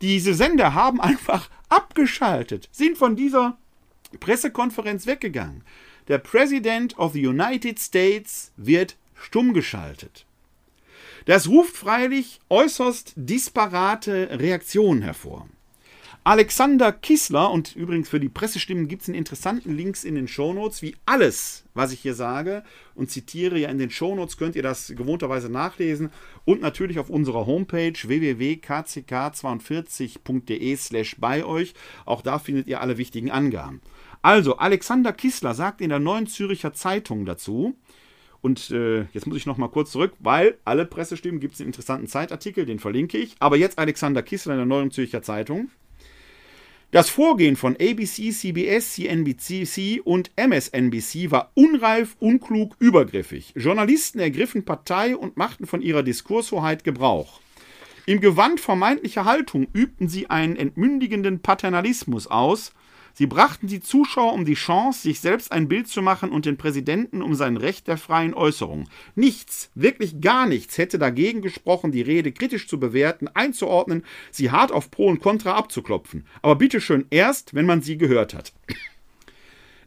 [0.00, 3.58] Diese Sender haben einfach abgeschaltet, sind von dieser
[4.18, 5.62] Pressekonferenz weggegangen.
[6.08, 10.26] Der President of the United States wird stumm geschaltet.
[11.26, 15.48] Das ruft freilich äußerst disparate Reaktionen hervor.
[16.22, 20.82] Alexander Kissler, und übrigens für die Pressestimmen gibt es einen interessanten Links in den Shownotes,
[20.82, 22.62] wie alles, was ich hier sage
[22.94, 26.10] und zitiere ja in den Shownotes, könnt ihr das gewohnterweise nachlesen
[26.44, 31.72] und natürlich auf unserer Homepage www.kck42.de slash bei euch.
[32.04, 33.80] Auch da findet ihr alle wichtigen Angaben.
[34.20, 37.78] Also, Alexander Kissler sagt in der Neuen Züricher Zeitung dazu,
[38.42, 41.68] und äh, jetzt muss ich noch mal kurz zurück, weil alle Pressestimmen gibt es einen
[41.68, 43.36] interessanten Zeitartikel, den verlinke ich.
[43.38, 45.70] Aber jetzt Alexander Kissler in der Neuen Zürcher Zeitung.
[46.92, 53.52] Das Vorgehen von ABC, CBS, CNBC und MSNBC war unreif, unklug, übergriffig.
[53.54, 57.40] Journalisten ergriffen Partei und machten von ihrer Diskurshoheit Gebrauch.
[58.06, 62.72] Im Gewand vermeintlicher Haltung übten sie einen entmündigenden Paternalismus aus,
[63.14, 66.56] Sie brachten die Zuschauer um die Chance, sich selbst ein Bild zu machen und den
[66.56, 68.88] Präsidenten um sein Recht der freien Äußerung.
[69.14, 74.72] Nichts, wirklich gar nichts hätte dagegen gesprochen, die Rede kritisch zu bewerten, einzuordnen, sie hart
[74.72, 76.26] auf Pro und Contra abzuklopfen.
[76.42, 78.52] Aber bitteschön erst, wenn man sie gehört hat.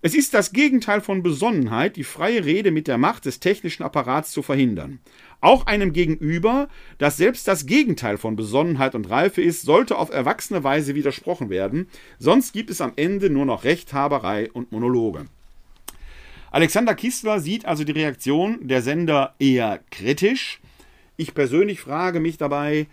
[0.06, 4.34] Es ist das Gegenteil von Besonnenheit, die freie Rede mit der Macht des technischen Apparats
[4.34, 5.00] zu verhindern.
[5.39, 10.62] Auch einem Gegenüber, das selbst das Gegenteil von Besonnenheit und Reife ist, sollte auf erwachsene
[10.62, 11.88] Weise widersprochen werden,
[12.20, 15.28] sonst gibt es am Ende nur noch Rechthaberei und Monologe.
[16.52, 20.60] Alexander Kistler sieht also die Reaktion der Sender eher kritisch.
[21.16, 22.88] Ich persönlich frage mich dabei,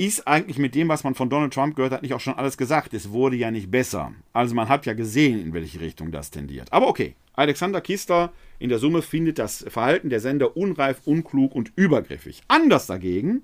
[0.00, 2.56] ist eigentlich mit dem, was man von Donald Trump gehört hat, nicht auch schon alles
[2.56, 2.94] gesagt?
[2.94, 4.12] Es wurde ja nicht besser.
[4.32, 6.72] Also man hat ja gesehen, in welche Richtung das tendiert.
[6.72, 11.72] Aber okay, Alexander Kister in der Summe findet das Verhalten der Sender unreif, unklug und
[11.76, 12.42] übergriffig.
[12.48, 13.42] Anders dagegen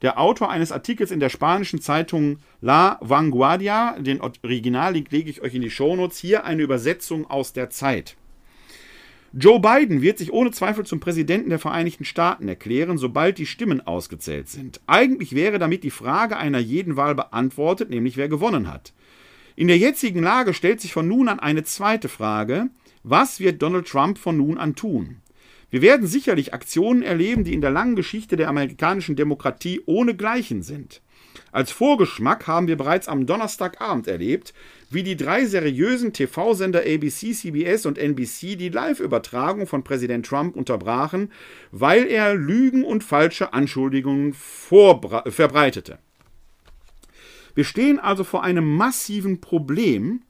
[0.00, 5.54] der Autor eines Artikels in der spanischen Zeitung La Vanguardia, den Originallink lege ich euch
[5.54, 8.16] in die Shownotes, hier eine Übersetzung aus der Zeit.
[9.32, 13.86] Joe Biden wird sich ohne Zweifel zum Präsidenten der Vereinigten Staaten erklären, sobald die Stimmen
[13.86, 14.80] ausgezählt sind.
[14.86, 18.94] Eigentlich wäre damit die Frage einer jeden Wahl beantwortet, nämlich wer gewonnen hat.
[19.54, 22.70] In der jetzigen Lage stellt sich von nun an eine zweite Frage.
[23.02, 25.16] Was wird Donald Trump von nun an tun?
[25.70, 30.62] Wir werden sicherlich Aktionen erleben, die in der langen Geschichte der amerikanischen Demokratie ohne Gleichen
[30.62, 31.02] sind.
[31.52, 34.54] Als Vorgeschmack haben wir bereits am Donnerstagabend erlebt,
[34.90, 41.30] wie die drei seriösen TV-Sender ABC, CBS und NBC die Live-Übertragung von Präsident Trump unterbrachen,
[41.72, 45.98] weil er Lügen und falsche Anschuldigungen verbreitete.
[47.54, 50.22] Wir stehen also vor einem massiven Problem,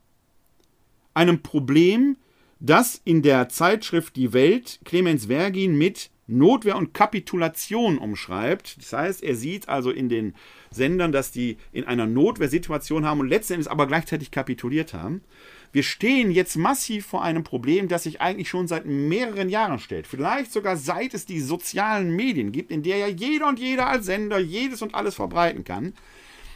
[1.13, 2.17] einem Problem,
[2.59, 8.77] das in der Zeitschrift Die Welt Clemens Vergin mit Notwehr und Kapitulation umschreibt.
[8.77, 10.35] Das heißt, er sieht also in den
[10.71, 15.21] Sendern, dass die in einer Notwehrsituation haben und letztendlich aber gleichzeitig kapituliert haben.
[15.71, 20.07] Wir stehen jetzt massiv vor einem Problem, das sich eigentlich schon seit mehreren Jahren stellt.
[20.07, 24.05] Vielleicht sogar seit es die sozialen Medien gibt, in der ja jeder und jeder als
[24.05, 25.93] Sender jedes und alles verbreiten kann.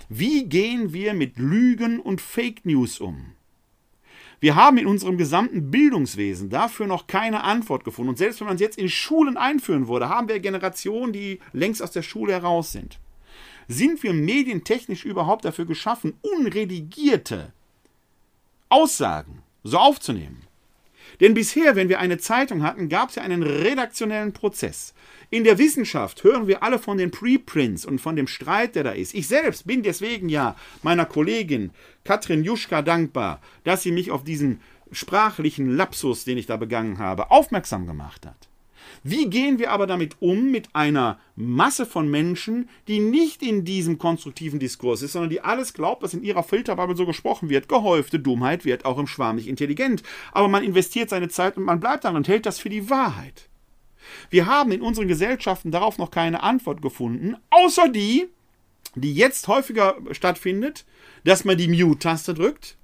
[0.10, 3.33] Wie gehen wir mit Lügen und Fake News um?
[4.44, 8.10] Wir haben in unserem gesamten Bildungswesen dafür noch keine Antwort gefunden.
[8.10, 11.82] Und selbst wenn man es jetzt in Schulen einführen würde, haben wir Generationen, die längst
[11.82, 13.00] aus der Schule heraus sind.
[13.70, 17.54] Sind wir medientechnisch überhaupt dafür geschaffen, unredigierte
[18.68, 20.42] Aussagen so aufzunehmen?
[21.22, 24.94] Denn bisher, wenn wir eine Zeitung hatten, gab es ja einen redaktionellen Prozess.
[25.34, 28.92] In der Wissenschaft hören wir alle von den Preprints und von dem Streit, der da
[28.92, 29.16] ist.
[29.16, 31.72] Ich selbst bin deswegen ja meiner Kollegin
[32.04, 37.32] Katrin Juschka dankbar, dass sie mich auf diesen sprachlichen Lapsus, den ich da begangen habe,
[37.32, 38.48] aufmerksam gemacht hat.
[39.02, 43.98] Wie gehen wir aber damit um mit einer Masse von Menschen, die nicht in diesem
[43.98, 47.68] konstruktiven Diskurs ist, sondern die alles glaubt, was in ihrer Filterbubble so gesprochen wird?
[47.68, 50.04] Gehäufte Dummheit wird auch im schwarmig intelligent.
[50.32, 53.50] Aber man investiert seine Zeit und man bleibt dann und hält das für die Wahrheit.
[54.30, 58.28] Wir haben in unseren Gesellschaften darauf noch keine Antwort gefunden, außer die,
[58.96, 60.86] die jetzt häufiger stattfindet,
[61.24, 62.78] dass man die Mute-Taste drückt,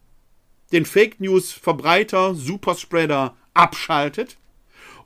[0.72, 4.38] den Fake News-Verbreiter, Superspreader abschaltet.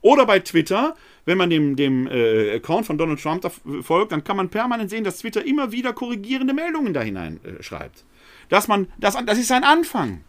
[0.00, 3.50] Oder bei Twitter, wenn man dem, dem äh, Account von Donald Trump
[3.82, 7.62] folgt, dann kann man permanent sehen, dass Twitter immer wieder korrigierende Meldungen da hinein äh,
[7.62, 8.04] schreibt.
[8.50, 10.22] Dass man, das, das ist ein Anfang.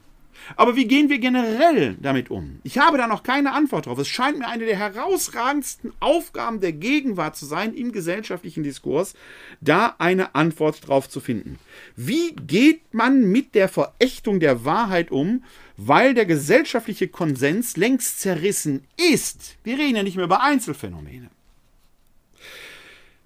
[0.55, 2.59] Aber wie gehen wir generell damit um?
[2.63, 3.97] Ich habe da noch keine Antwort drauf.
[3.97, 9.15] Es scheint mir eine der herausragendsten Aufgaben der Gegenwart zu sein im gesellschaftlichen Diskurs,
[9.61, 11.59] da eine Antwort drauf zu finden.
[11.95, 15.43] Wie geht man mit der Verächtung der Wahrheit um,
[15.77, 19.57] weil der gesellschaftliche Konsens längst zerrissen ist?
[19.63, 21.29] Wir reden ja nicht mehr über Einzelfänomene.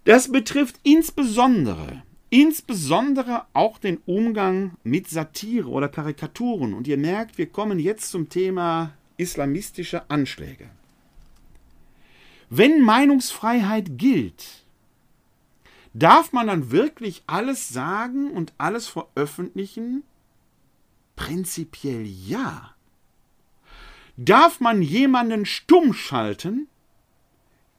[0.06, 6.74] Das betrifft insbesondere Insbesondere auch den Umgang mit Satire oder Karikaturen.
[6.74, 10.70] Und ihr merkt, wir kommen jetzt zum Thema islamistische Anschläge.
[12.50, 14.63] Wenn Meinungsfreiheit gilt,
[15.94, 20.04] darf man dann wirklich alles sagen und alles veröffentlichen?
[21.15, 22.76] Prinzipiell ja.
[24.18, 26.68] Darf man jemanden stumm schalten?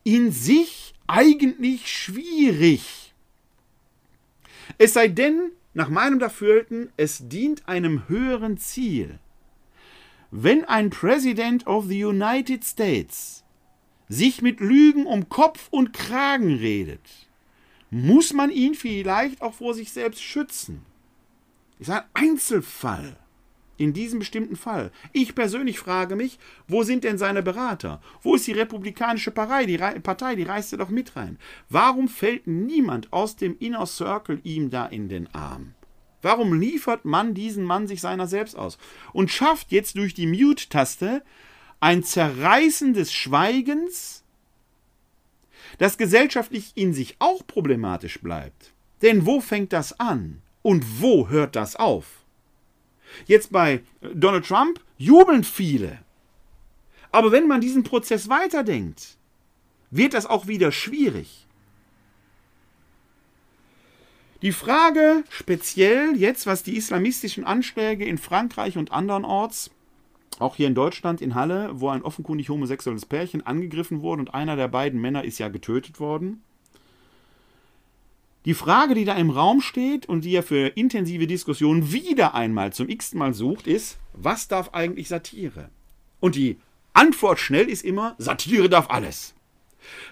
[0.05, 3.10] In sich eigentlich schwierig.
[4.79, 9.19] Es sei denn, nach meinem Dafürhalten, es dient einem höheren Ziel.
[10.31, 13.45] Wenn ein President of the United States
[14.09, 17.01] sich mit Lügen um Kopf und Kragen redet,
[17.91, 20.85] muss man ihn vielleicht auch vor sich selbst schützen.
[21.79, 23.17] Ist ein Einzelfall
[23.81, 24.93] in diesem bestimmten Fall.
[25.13, 26.39] Ich persönlich frage mich,
[26.69, 28.03] wo sind denn seine Berater?
[28.23, 29.65] Wo ist die Republikanische Partei?
[29.65, 31.39] Die, Partei, die reiste doch mit rein.
[31.71, 35.75] Warum fällt niemand aus dem Inner Circle ihm da in den Arm?
[36.21, 38.77] Warum liefert man diesen Mann sich seiner selbst aus?
[39.15, 41.23] Und schafft jetzt durch die Mute-Taste
[41.81, 44.25] ein Zerreißen des Schweigens,
[45.79, 48.75] das gesellschaftlich in sich auch problematisch bleibt.
[49.01, 50.43] Denn wo fängt das an?
[50.61, 52.20] Und wo hört das auf?
[53.27, 53.83] Jetzt bei
[54.15, 55.99] Donald Trump jubeln viele.
[57.13, 59.17] Aber wenn man diesen Prozess weiterdenkt,
[59.91, 61.47] wird das auch wieder schwierig.
[64.43, 69.71] Die Frage speziell jetzt, was die islamistischen Anschläge in Frankreich und andernorts,
[70.39, 74.57] auch hier in Deutschland in Halle, wo ein offenkundig homosexuelles Pärchen angegriffen wurde und einer
[74.57, 76.43] der beiden Männer ist ja getötet worden,
[78.45, 82.73] die Frage, die da im Raum steht und die er für intensive Diskussionen wieder einmal
[82.73, 85.69] zum x Mal sucht, ist, was darf eigentlich Satire?
[86.21, 86.59] Und die
[86.93, 89.35] Antwort schnell ist immer, Satire darf alles.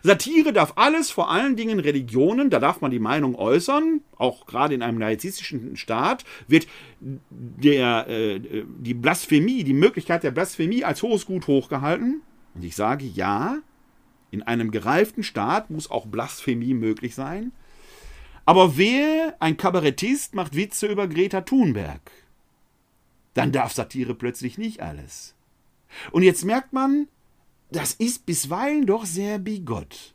[0.03, 4.75] Satire darf alles, vor allen Dingen Religionen, da darf man die Meinung äußern, auch gerade
[4.75, 6.67] in einem laizistischen Staat wird
[7.01, 12.22] der, äh, die Blasphemie, die Möglichkeit der Blasphemie als hohes Gut hochgehalten.
[12.55, 13.59] Und ich sage ja,
[14.31, 17.53] in einem gereiften Staat muss auch Blasphemie möglich sein.
[18.49, 22.01] Aber wer, ein Kabarettist, macht Witze über Greta Thunberg.
[23.34, 25.34] Dann darf Satire plötzlich nicht alles.
[26.12, 27.09] Und jetzt merkt man,
[27.70, 30.14] das ist bisweilen doch sehr bigott.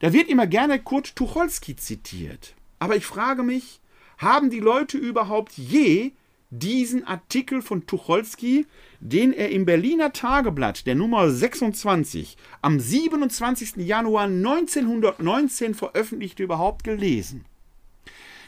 [0.00, 2.56] Da wird immer gerne Kurt Tucholsky zitiert.
[2.80, 3.80] Aber ich frage mich,
[4.18, 6.14] haben die Leute überhaupt je
[6.50, 8.66] diesen Artikel von Tucholsky,
[9.00, 13.76] den er im Berliner Tageblatt der Nummer 26 am 27.
[13.76, 17.44] Januar 1919 veröffentlichte, überhaupt gelesen.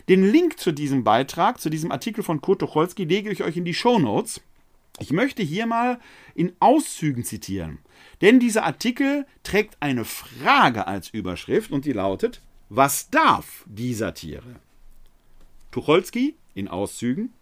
[0.09, 3.64] Den Link zu diesem Beitrag, zu diesem Artikel von Kurt Tucholsky, lege ich euch in
[3.64, 4.40] die Show Notes.
[5.01, 6.01] Ich möchte hier mal
[6.34, 7.78] in Auszügen zitieren,
[8.20, 14.57] denn dieser Artikel trägt eine Frage als Überschrift und die lautet, was darf die Satire?
[15.70, 17.32] Tucholsky in Auszügen.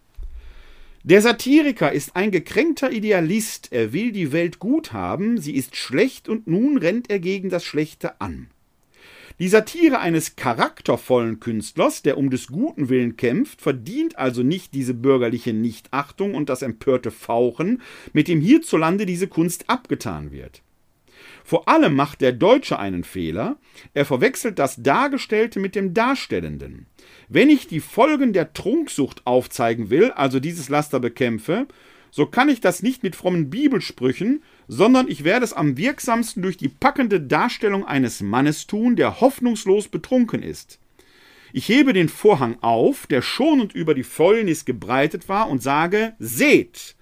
[1.09, 6.27] Der Satiriker ist ein gekränkter Idealist, er will die Welt gut haben, sie ist schlecht
[6.27, 8.49] und nun rennt er gegen das Schlechte an.
[9.39, 14.93] Die Satire eines charaktervollen Künstlers, der um des guten Willen kämpft, verdient also nicht diese
[14.93, 17.81] bürgerliche Nichtachtung und das empörte Fauchen,
[18.11, 20.61] mit dem hierzulande diese Kunst abgetan wird.
[21.47, 23.55] Vor allem macht der Deutsche einen Fehler,
[23.93, 26.87] er verwechselt das Dargestellte mit dem Darstellenden.
[27.29, 31.65] Wenn ich die Folgen der Trunksucht aufzeigen will, also dieses Laster bekämpfe,
[32.11, 36.57] so kann ich das nicht mit frommen Bibelsprüchen, sondern ich werde es am wirksamsten durch
[36.57, 40.79] die packende Darstellung eines Mannes tun, der hoffnungslos betrunken ist.
[41.53, 46.97] Ich hebe den Vorhang auf, der schonend über die Fäulnis gebreitet war, und sage: Seht!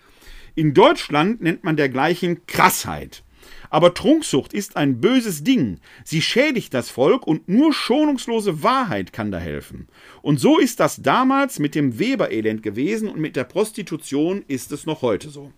[0.53, 3.24] In Deutschland nennt man dergleichen Krassheit.
[3.69, 5.79] Aber Trunksucht ist ein böses Ding.
[6.03, 9.87] Sie schädigt das Volk und nur schonungslose Wahrheit kann da helfen.
[10.21, 14.85] Und so ist das damals mit dem Weberelend gewesen und mit der Prostitution ist es
[14.85, 15.51] noch heute so.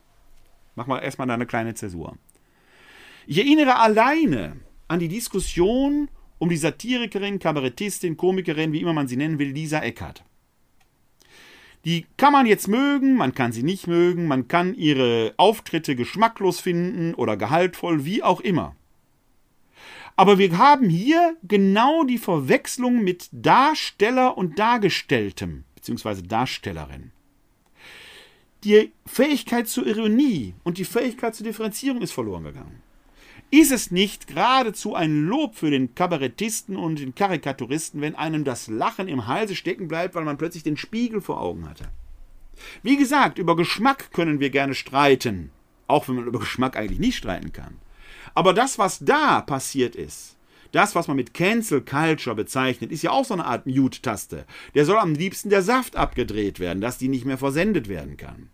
[0.75, 2.17] Mach mal erstmal eine kleine Zäsur.
[3.25, 9.17] Ich erinnere alleine an die Diskussion um die Satirikerin, Kabarettistin, Komikerin, wie immer man sie
[9.17, 10.23] nennen will, Lisa Eckert.
[11.86, 16.59] Die kann man jetzt mögen, man kann sie nicht mögen, man kann ihre Auftritte geschmacklos
[16.59, 18.75] finden oder gehaltvoll, wie auch immer.
[20.15, 27.11] Aber wir haben hier genau die Verwechslung mit Darsteller und Dargestelltem, beziehungsweise Darstellerin.
[28.63, 32.82] Die Fähigkeit zur Ironie und die Fähigkeit zur Differenzierung ist verloren gegangen.
[33.49, 38.67] Ist es nicht geradezu ein Lob für den Kabarettisten und den Karikaturisten, wenn einem das
[38.67, 41.85] Lachen im Halse stecken bleibt, weil man plötzlich den Spiegel vor Augen hatte?
[42.83, 45.51] Wie gesagt, über Geschmack können wir gerne streiten,
[45.87, 47.77] auch wenn man über Geschmack eigentlich nicht streiten kann.
[48.33, 50.35] Aber das, was da passiert ist,
[50.73, 54.45] das, was man mit Cancel Culture bezeichnet, ist ja auch so eine Art Mute-Taste.
[54.75, 58.49] Der soll am liebsten der Saft abgedreht werden, dass die nicht mehr versendet werden kann.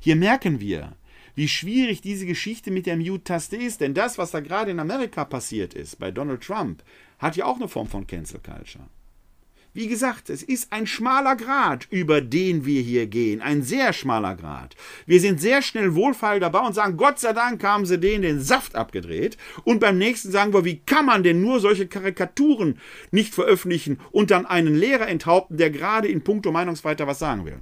[0.00, 0.92] Hier merken wir,
[1.34, 3.80] wie schwierig diese Geschichte mit der Mute-Taste ist.
[3.80, 6.82] Denn das, was da gerade in Amerika passiert ist, bei Donald Trump,
[7.18, 8.84] hat ja auch eine Form von Cancel Culture.
[9.76, 13.42] Wie gesagt, es ist ein schmaler Grad, über den wir hier gehen.
[13.42, 14.76] Ein sehr schmaler Grad.
[15.04, 18.40] Wir sind sehr schnell wohlfeil dabei und sagen, Gott sei Dank haben sie denen den
[18.40, 19.36] Saft abgedreht.
[19.64, 22.78] Und beim nächsten sagen wir, wie kann man denn nur solche Karikaturen
[23.10, 27.58] nicht veröffentlichen und dann einen Lehrer enthaupten, der gerade in puncto Meinungsweiter was sagen will?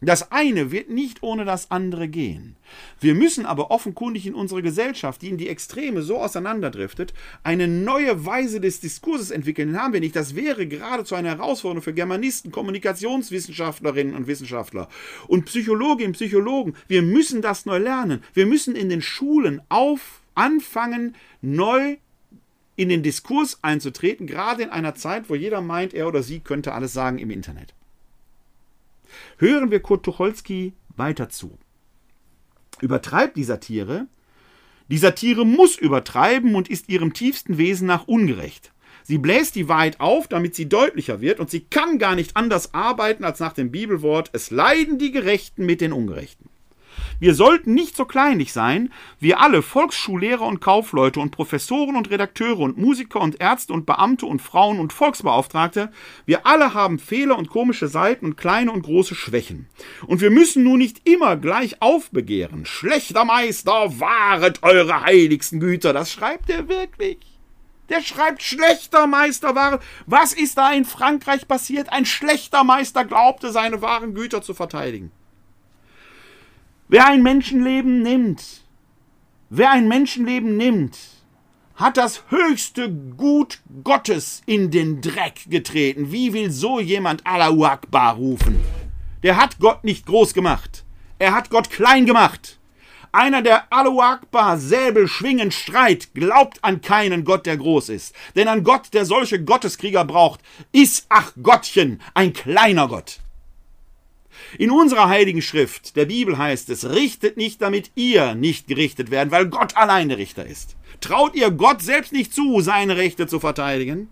[0.00, 2.56] Das eine wird nicht ohne das andere gehen.
[3.00, 8.24] Wir müssen aber offenkundig in unserer Gesellschaft, die in die Extreme so auseinanderdriftet, eine neue
[8.24, 9.68] Weise des Diskurses entwickeln.
[9.72, 10.16] Den haben wir nicht.
[10.16, 14.88] Das wäre geradezu eine Herausforderung für Germanisten, Kommunikationswissenschaftlerinnen und Wissenschaftler
[15.26, 16.74] und Psychologinnen und Psychologen.
[16.88, 18.22] Wir müssen das neu lernen.
[18.32, 21.96] Wir müssen in den Schulen auf anfangen, neu
[22.76, 26.72] in den Diskurs einzutreten, gerade in einer Zeit, wo jeder meint, er oder sie könnte
[26.72, 27.74] alles sagen im Internet.
[29.38, 31.58] Hören wir Kurt Tucholsky weiter zu.
[32.80, 34.06] Übertreibt die Satire?
[34.88, 38.72] Die Satire muss übertreiben und ist ihrem tiefsten Wesen nach ungerecht.
[39.04, 42.74] Sie bläst die Wahrheit auf, damit sie deutlicher wird, und sie kann gar nicht anders
[42.74, 46.49] arbeiten als nach dem Bibelwort, es leiden die Gerechten mit den Ungerechten.
[47.18, 48.92] Wir sollten nicht so kleinlich sein.
[49.18, 54.26] Wir alle, Volksschullehrer und Kaufleute und Professoren und Redakteure und Musiker und Ärzte und Beamte
[54.26, 55.90] und Frauen und Volksbeauftragte,
[56.26, 59.68] wir alle haben Fehler und komische Seiten und kleine und große Schwächen.
[60.06, 62.66] Und wir müssen nun nicht immer gleich aufbegehren.
[62.66, 65.92] Schlechter Meister, wahret eure heiligsten Güter.
[65.92, 67.18] Das schreibt er wirklich.
[67.90, 69.80] Der schreibt schlechter Meister Ware.
[70.06, 71.92] Was ist da in Frankreich passiert?
[71.92, 75.10] Ein schlechter Meister glaubte, seine wahren Güter zu verteidigen.
[76.92, 78.42] Wer ein Menschenleben nimmt,
[79.48, 80.98] wer ein Menschenleben nimmt,
[81.76, 86.10] hat das höchste Gut Gottes in den Dreck getreten.
[86.10, 88.58] Wie will so jemand Allahu Akbar rufen?
[89.22, 90.84] Der hat Gott nicht groß gemacht.
[91.20, 92.58] Er hat Gott klein gemacht.
[93.12, 98.16] Einer, der Allahu Akbar Säbel schwingend streit, glaubt an keinen Gott, der groß ist.
[98.34, 100.40] Denn ein Gott, der solche Gotteskrieger braucht,
[100.72, 103.20] ist, ach Gottchen, ein kleiner Gott.
[104.58, 109.30] In unserer heiligen Schrift, der Bibel heißt es, richtet nicht, damit ihr nicht gerichtet werden,
[109.30, 110.76] weil Gott allein der Richter ist.
[111.00, 114.08] Traut ihr Gott selbst nicht zu, seine Rechte zu verteidigen?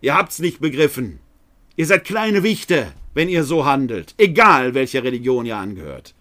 [0.00, 1.18] Ihr habt's nicht begriffen.
[1.76, 6.14] Ihr seid kleine Wichte, wenn ihr so handelt, egal welcher Religion ihr angehört.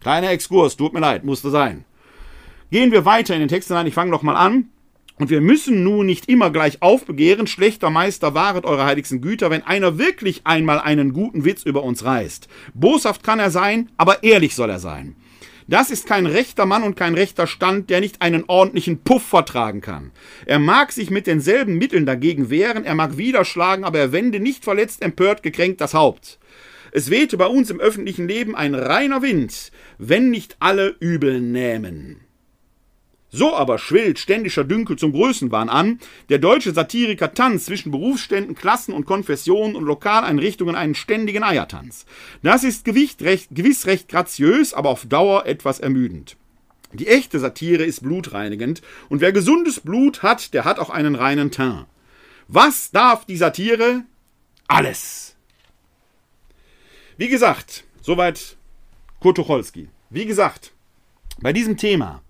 [0.00, 1.84] Kleiner Exkurs, tut mir leid, musste sein.
[2.70, 3.86] Gehen wir weiter in den Text hinein.
[3.86, 4.68] Ich fange noch mal an
[5.16, 9.62] Und wir müssen nun nicht immer gleich aufbegehren, schlechter Meister wahret eure heiligsten Güter, wenn
[9.62, 12.48] einer wirklich einmal einen guten Witz über uns reißt.
[12.74, 15.14] Boshaft kann er sein, aber ehrlich soll er sein.
[15.66, 19.80] Das ist kein rechter Mann und kein rechter Stand, der nicht einen ordentlichen Puff vertragen
[19.80, 20.10] kann.
[20.44, 24.64] Er mag sich mit denselben Mitteln dagegen wehren, er mag widerschlagen, aber er wende nicht
[24.64, 26.38] verletzt, empört, gekränkt das Haupt.
[26.92, 32.23] Es wehte bei uns im öffentlichen Leben ein reiner Wind, wenn nicht alle übel nähmen.
[33.34, 35.98] So aber schwillt ständischer Dünkel zum Größenwahn an.
[36.28, 42.06] Der deutsche Satiriker tanzt zwischen Berufsständen, Klassen und Konfessionen und Lokaleinrichtungen einen ständigen Eiertanz.
[42.44, 43.18] Das ist recht,
[43.50, 46.36] gewiss recht graziös, aber auf Dauer etwas ermüdend.
[46.92, 51.50] Die echte Satire ist blutreinigend, und wer gesundes Blut hat, der hat auch einen reinen
[51.50, 51.86] Teint.
[52.46, 54.04] Was darf die Satire?
[54.68, 55.34] Alles.
[57.16, 58.56] Wie gesagt, soweit
[59.18, 59.88] Kurt Tucholsky.
[60.08, 60.70] Wie gesagt,
[61.40, 62.22] bei diesem Thema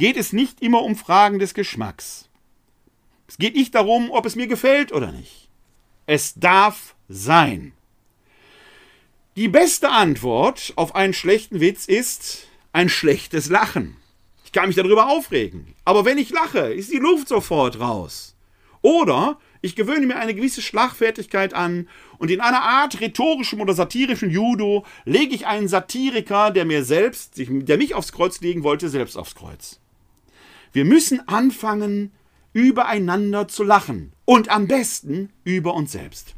[0.00, 2.30] geht es nicht immer um Fragen des Geschmacks.
[3.28, 5.50] Es geht nicht darum, ob es mir gefällt oder nicht.
[6.06, 7.72] Es darf sein.
[9.36, 13.98] Die beste Antwort auf einen schlechten Witz ist ein schlechtes Lachen.
[14.42, 15.74] Ich kann mich darüber aufregen.
[15.84, 18.34] Aber wenn ich lache, ist die Luft sofort raus.
[18.80, 24.30] Oder ich gewöhne mir eine gewisse Schlagfertigkeit an und in einer Art rhetorischem oder satirischem
[24.30, 29.18] Judo lege ich einen Satiriker, der mir selbst, der mich aufs Kreuz legen wollte, selbst
[29.18, 29.78] aufs Kreuz.
[30.72, 32.12] Wir müssen anfangen,
[32.52, 36.34] übereinander zu lachen und am besten über uns selbst.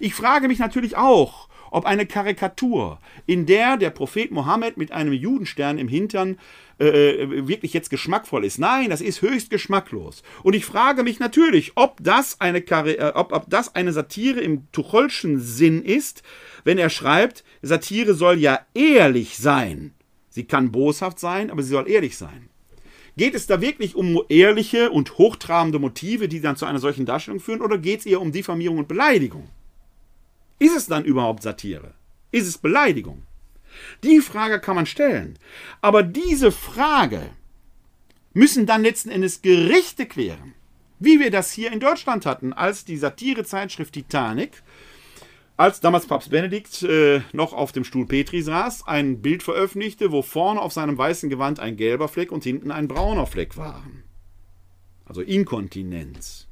[0.00, 5.12] Ich frage mich natürlich auch, ob eine Karikatur, in der der Prophet Mohammed mit einem
[5.12, 6.38] Judenstern im Hintern
[6.78, 8.58] äh, äh, wirklich jetzt geschmackvoll ist.
[8.58, 10.22] Nein, das ist höchst geschmacklos.
[10.42, 14.70] Und ich frage mich natürlich, ob das eine, äh, ob, ob das eine Satire im
[14.72, 16.22] Tucholschen Sinn ist,
[16.64, 19.92] wenn er schreibt, Satire soll ja ehrlich sein.
[20.28, 22.48] Sie kann boshaft sein, aber sie soll ehrlich sein.
[23.16, 27.40] Geht es da wirklich um ehrliche und hochtrabende Motive, die dann zu einer solchen Darstellung
[27.40, 29.48] führen, oder geht es eher um Diffamierung und Beleidigung?
[30.58, 31.94] Ist es dann überhaupt Satire?
[32.30, 33.22] Ist es Beleidigung?
[34.02, 35.38] Die Frage kann man stellen.
[35.80, 37.30] Aber diese Frage
[38.34, 40.54] müssen dann letzten Endes Gerichte klären.
[40.98, 44.62] Wie wir das hier in Deutschland hatten, als die Satirezeitschrift Titanic
[45.56, 50.22] als damals Papst Benedikt äh, noch auf dem Stuhl Petri saß, ein Bild veröffentlichte, wo
[50.22, 54.04] vorne auf seinem weißen Gewand ein gelber Fleck und hinten ein brauner Fleck waren.
[55.04, 56.48] Also Inkontinenz.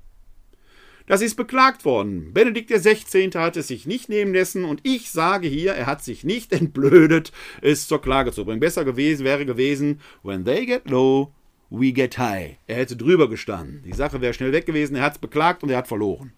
[1.07, 2.33] Das ist beklagt worden.
[2.33, 3.31] Benedikt XVI.
[3.35, 7.31] hat es sich nicht nehmen lassen und ich sage hier, er hat sich nicht entblödet,
[7.61, 8.61] es zur Klage zu bringen.
[8.61, 11.35] Besser gewesen wäre gewesen, when they get low,
[11.69, 12.57] we get high.
[12.67, 13.83] Er hätte drüber gestanden.
[13.85, 16.33] Die Sache wäre schnell weg gewesen, er hat es beklagt und er hat verloren.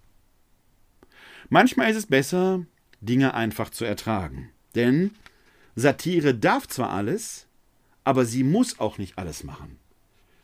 [1.49, 2.67] Manchmal ist es besser,
[3.01, 4.51] Dinge einfach zu ertragen.
[4.75, 5.13] Denn
[5.75, 7.47] Satire darf zwar alles,
[8.05, 9.79] aber sie muss auch nicht alles machen.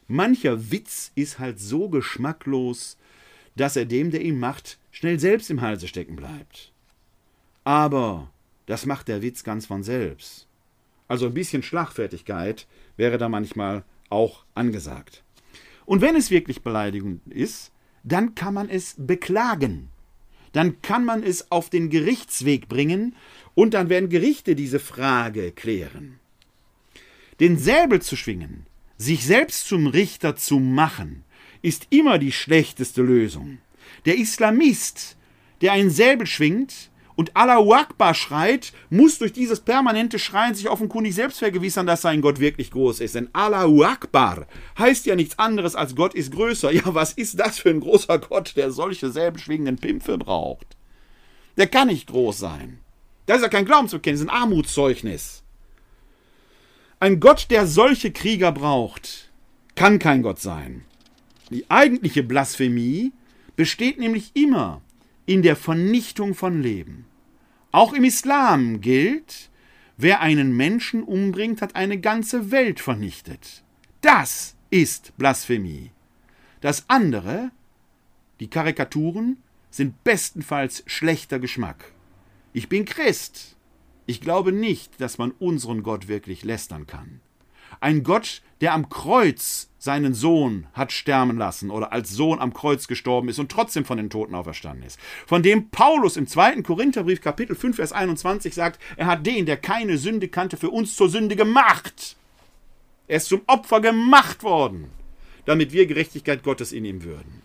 [0.07, 2.97] Mancher Witz ist halt so geschmacklos,
[3.57, 6.73] dass er dem, der ihn macht, schnell selbst im Halse stecken bleibt.
[7.65, 8.31] Aber
[8.67, 10.47] das macht der Witz ganz von selbst.
[11.09, 15.25] Also ein bisschen Schlagfertigkeit wäre da manchmal auch angesagt.
[15.85, 17.73] Und wenn es wirklich beleidigend ist,
[18.05, 19.92] dann kann man es beklagen
[20.53, 23.17] dann kann man es auf den Gerichtsweg bringen
[23.55, 26.19] und dann werden Gerichte diese Frage klären.
[27.41, 31.25] Den Säbel zu schwingen, sich selbst zum Richter zu machen,
[31.61, 33.59] ist immer die schlechteste Lösung.
[34.05, 35.17] Der Islamist,
[35.61, 41.15] der einen Säbel schwingt, und Allahu Akbar schreit, muss durch dieses permanente Schreien sich offenkundig
[41.15, 43.15] selbst vergewissern, dass sein Gott wirklich groß ist.
[43.15, 44.47] Denn Allahu Akbar
[44.79, 46.73] heißt ja nichts anderes als Gott ist größer.
[46.73, 50.77] Ja, was ist das für ein großer Gott, der solche selbstschwingenden Pimpfe braucht?
[51.57, 52.79] Der kann nicht groß sein.
[53.27, 55.43] Das ist ja kein Glaubensbekenntnis, ein Armutszeugnis.
[56.99, 59.31] Ein Gott, der solche Krieger braucht,
[59.75, 60.85] kann kein Gott sein.
[61.51, 63.13] Die eigentliche Blasphemie
[63.57, 64.81] besteht nämlich immer
[65.27, 67.07] in der Vernichtung von Leben.
[67.71, 69.51] Auch im Islam gilt,
[69.97, 73.63] wer einen Menschen umbringt, hat eine ganze Welt vernichtet.
[74.01, 75.91] Das ist Blasphemie.
[76.61, 77.51] Das andere,
[78.41, 79.39] die Karikaturen,
[79.71, 81.93] sind bestenfalls schlechter Geschmack.
[82.53, 83.57] Ich bin Christ.
[84.07, 87.21] Ich glaube nicht, dass man unseren Gott wirklich lästern kann.
[87.83, 92.87] Ein Gott, der am Kreuz seinen Sohn hat sterben lassen oder als Sohn am Kreuz
[92.87, 95.01] gestorben ist und trotzdem von den Toten auferstanden ist.
[95.27, 99.57] Von dem Paulus im zweiten Korintherbrief Kapitel 5 Vers 21 sagt, er hat den, der
[99.57, 102.17] keine Sünde kannte, für uns zur Sünde gemacht.
[103.09, 104.89] Er ist zum Opfer gemacht worden,
[105.45, 107.43] damit wir Gerechtigkeit Gottes in ihm würden.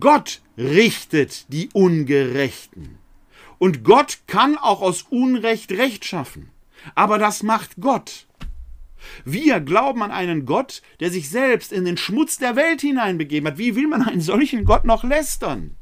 [0.00, 2.98] Gott richtet die Ungerechten.
[3.58, 6.50] Und Gott kann auch aus Unrecht Recht schaffen.
[6.94, 8.26] Aber das macht Gott.
[9.24, 13.58] Wir glauben an einen Gott, der sich selbst in den Schmutz der Welt hineinbegeben hat.
[13.58, 15.76] Wie will man einen solchen Gott noch lästern?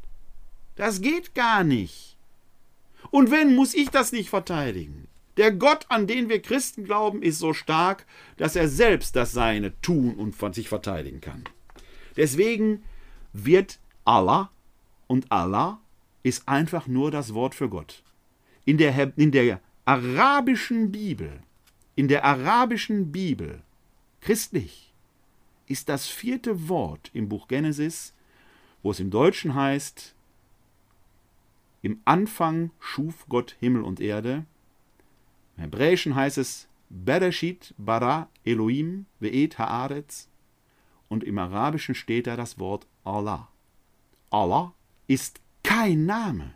[0.76, 2.16] Das geht gar nicht.
[3.10, 5.08] Und wenn, muss ich das nicht verteidigen.
[5.36, 9.80] Der Gott, an den wir Christen glauben, ist so stark, dass er selbst das Seine
[9.80, 11.44] tun und von sich verteidigen kann.
[12.16, 12.82] Deswegen
[13.32, 14.50] wird Allah
[15.06, 15.80] und Allah
[16.22, 18.02] ist einfach nur das Wort für Gott.
[18.64, 21.42] In der, in der arabischen Bibel,
[21.94, 23.62] in der arabischen Bibel,
[24.20, 24.92] christlich,
[25.66, 28.14] ist das vierte Wort im Buch Genesis,
[28.82, 30.14] wo es im Deutschen heißt,
[31.84, 34.46] im Anfang schuf Gott Himmel und Erde.
[35.56, 40.30] Im Hebräischen heißt es Bereshit bara Elohim ve'et haaretz.
[41.10, 43.48] Und im Arabischen steht da das Wort Allah.
[44.30, 44.72] Allah
[45.08, 46.54] ist kein Name.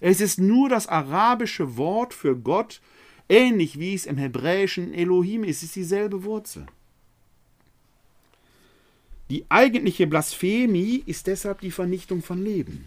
[0.00, 2.80] Es ist nur das arabische Wort für Gott,
[3.28, 5.58] ähnlich wie es im Hebräischen Elohim ist.
[5.58, 6.66] Es ist dieselbe Wurzel.
[9.30, 12.86] Die eigentliche Blasphemie ist deshalb die Vernichtung von Leben.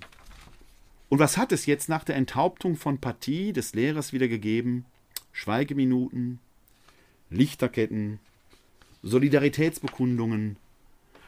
[1.10, 4.86] Und was hat es jetzt nach der Enthauptung von Partie des Lehrers wieder gegeben?
[5.32, 6.39] Schweigeminuten,
[7.30, 8.20] Lichterketten,
[9.03, 10.58] Solidaritätsbekundungen,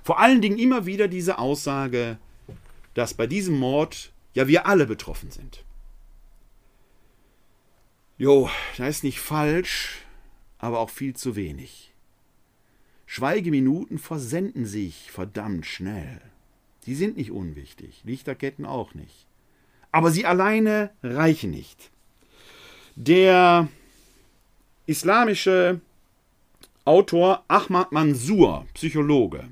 [0.03, 2.17] vor allen Dingen immer wieder diese Aussage,
[2.93, 5.63] dass bei diesem Mord ja wir alle betroffen sind.
[8.19, 9.97] Jo, das ist nicht falsch,
[10.59, 11.91] aber auch viel zu wenig.
[13.07, 16.21] Schweigeminuten versenden sich verdammt schnell.
[16.85, 19.25] Die sind nicht unwichtig, Lichterketten auch nicht
[19.91, 21.91] aber sie alleine reichen nicht.
[22.95, 23.67] Der
[24.85, 25.81] islamische
[26.85, 29.49] Autor Ahmad Mansour, Psychologe,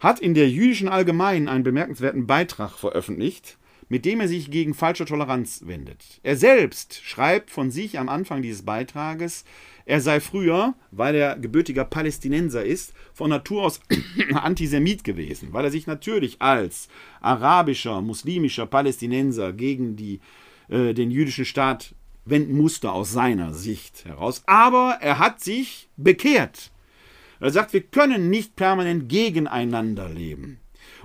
[0.00, 3.56] hat in der jüdischen Allgemeinen einen bemerkenswerten Beitrag veröffentlicht,
[3.88, 6.20] mit dem er sich gegen falsche Toleranz wendet.
[6.22, 9.44] Er selbst schreibt von sich am Anfang dieses Beitrages,
[9.84, 13.80] er sei früher, weil er gebürtiger Palästinenser ist, von Natur aus
[14.34, 16.88] Antisemit gewesen, weil er sich natürlich als
[17.20, 20.20] arabischer, muslimischer Palästinenser gegen die,
[20.68, 24.42] äh, den jüdischen Staat wenden musste aus seiner Sicht heraus.
[24.46, 26.72] Aber er hat sich bekehrt.
[27.38, 30.58] Er sagt, wir können nicht permanent gegeneinander leben.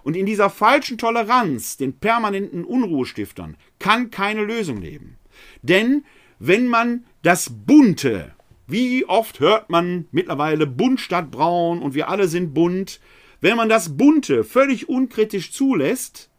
[0.04, 5.18] Und in dieser falschen Toleranz, den permanenten Unruhestiftern, kann keine Lösung leben.
[5.62, 6.04] Denn
[6.39, 8.34] wenn man das Bunte,
[8.68, 12.99] wie oft hört man mittlerweile bunt statt braun und wir alle sind bunt,
[13.41, 16.30] wenn man das Bunte völlig unkritisch zulässt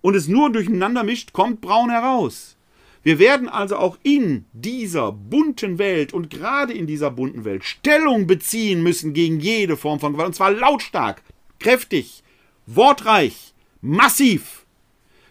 [0.00, 2.56] und es nur durcheinander mischt, kommt braun heraus.
[3.04, 8.26] Wir werden also auch in dieser bunten Welt und gerade in dieser bunten Welt Stellung
[8.26, 11.22] beziehen müssen gegen jede Form von Gewalt, und zwar lautstark,
[11.58, 12.21] kräftig,
[12.66, 14.66] wortreich, massiv.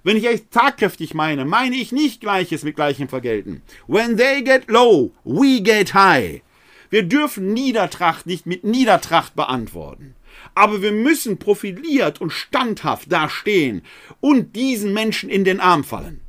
[0.04, 3.62] Wenn ich echt tagkräftig meine, meine ich nicht Gleiches mit Gleichem vergelten.
[3.88, 6.42] When they get low, we get high.
[6.90, 10.16] Wir dürfen Niedertracht nicht mit Niedertracht beantworten.
[10.56, 13.84] Aber wir müssen profiliert und standhaft dastehen
[14.20, 16.22] und diesen Menschen in den Arm fallen.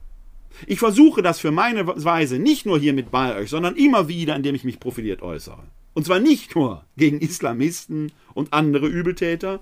[0.66, 4.36] Ich versuche das für meine Weise nicht nur hier mit bei euch, sondern immer wieder,
[4.36, 5.64] indem ich mich profiliert äußere.
[5.94, 9.60] Und zwar nicht nur gegen Islamisten und andere Übeltäter,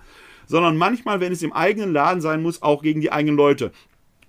[0.50, 3.70] sondern manchmal, wenn es im eigenen Laden sein muss, auch gegen die eigenen Leute.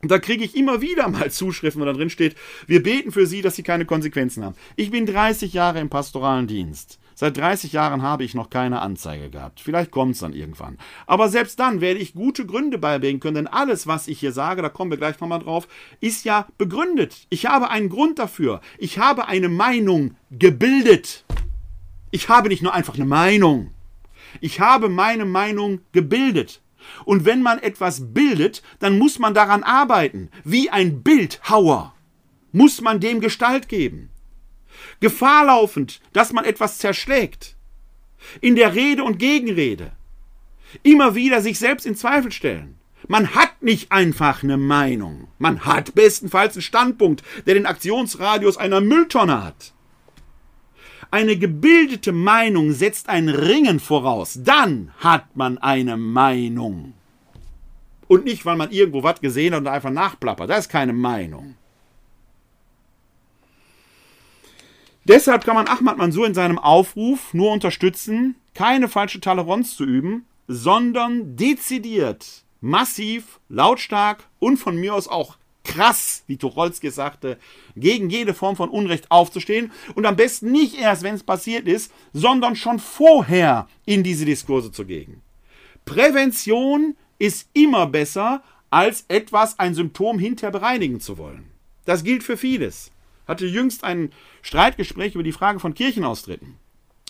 [0.02, 2.36] Und da kriege ich immer wieder mal Zuschriften, wo da drin steht,
[2.68, 4.56] wir beten für sie, dass sie keine Konsequenzen haben.
[4.76, 7.00] Ich bin 30 Jahre im pastoralen Dienst.
[7.16, 9.60] Seit 30 Jahren habe ich noch keine Anzeige gehabt.
[9.60, 10.78] Vielleicht kommt es dann irgendwann.
[11.06, 14.62] Aber selbst dann werde ich gute Gründe beibringen können, denn alles, was ich hier sage,
[14.62, 15.68] da kommen wir gleich nochmal drauf,
[16.00, 17.28] ist ja begründet.
[17.30, 18.62] Ich habe einen Grund dafür.
[18.80, 21.26] Ich habe eine Meinung gebildet.
[22.10, 23.72] Ich habe nicht nur einfach eine Meinung.
[24.40, 26.62] Ich habe meine Meinung gebildet.
[27.06, 30.30] Und wenn man etwas bildet, dann muss man daran arbeiten.
[30.44, 31.94] Wie ein Bildhauer
[32.52, 34.10] muss man dem Gestalt geben.
[35.00, 37.56] Gefahr laufend, dass man etwas zerschlägt.
[38.40, 39.92] In der Rede und Gegenrede.
[40.84, 42.78] Immer wieder sich selbst in Zweifel stellen.
[43.08, 45.28] Man hat nicht einfach eine Meinung.
[45.40, 49.74] Man hat bestenfalls einen Standpunkt, der den Aktionsradius einer Mülltonne hat.
[51.12, 54.40] Eine gebildete Meinung setzt ein Ringen voraus.
[54.42, 56.94] Dann hat man eine Meinung.
[58.08, 60.50] Und nicht, weil man irgendwo was gesehen hat und einfach nachplappert.
[60.50, 61.56] Das ist keine Meinung.
[65.04, 70.26] Deshalb kann man Ahmad Mansur in seinem Aufruf nur unterstützen, keine falsche Toleranz zu üben,
[70.48, 77.38] sondern dezidiert, massiv, lautstark und von mir aus auch krass, wie Tucholsky sagte,
[77.76, 81.92] gegen jede Form von Unrecht aufzustehen und am besten nicht erst, wenn es passiert ist,
[82.14, 85.22] sondern schon vorher in diese Diskurse zu gehen.
[85.86, 91.52] Prävention ist immer besser, als etwas, ein Symptom hinterher bereinigen zu wollen.
[91.86, 92.92] Das gilt für vieles.
[93.28, 96.56] Hatte jüngst ein Streitgespräch über die Frage von Kirchenaustritten.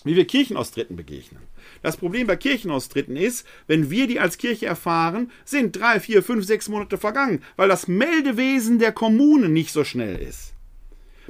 [0.03, 1.43] wie wir Kirchenaustritten begegnen.
[1.81, 6.45] Das Problem bei Kirchenaustritten ist, wenn wir die als Kirche erfahren, sind drei, vier, fünf,
[6.45, 10.53] sechs Monate vergangen, weil das Meldewesen der Kommune nicht so schnell ist.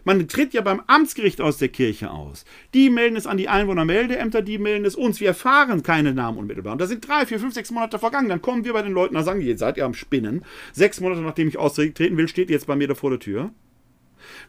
[0.04, 2.44] Man tritt ja beim Amtsgericht aus der Kirche aus.
[2.74, 5.20] Die melden es an die Einwohnermeldeämter, die melden es uns.
[5.20, 6.74] Wir erfahren keine Namen unmittelbar.
[6.74, 8.30] Und da sind drei, vier, fünf, sechs Monate vergangen.
[8.30, 10.44] Dann kommen wir bei den Leuten und sagen, ihr seid ihr am Spinnen.
[10.74, 13.52] Sechs Monate nachdem ich austreten will, steht ihr jetzt bei mir da vor der Tür.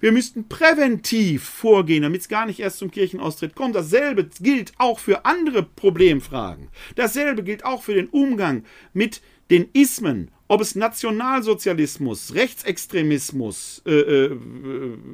[0.00, 3.74] Wir müssten präventiv vorgehen, damit es gar nicht erst zum Kirchenaustritt kommt.
[3.74, 6.68] Dasselbe gilt auch für andere Problemfragen.
[6.96, 9.20] Dasselbe gilt auch für den Umgang mit
[9.50, 14.38] den Ismen, ob es Nationalsozialismus, Rechtsextremismus, äh, äh,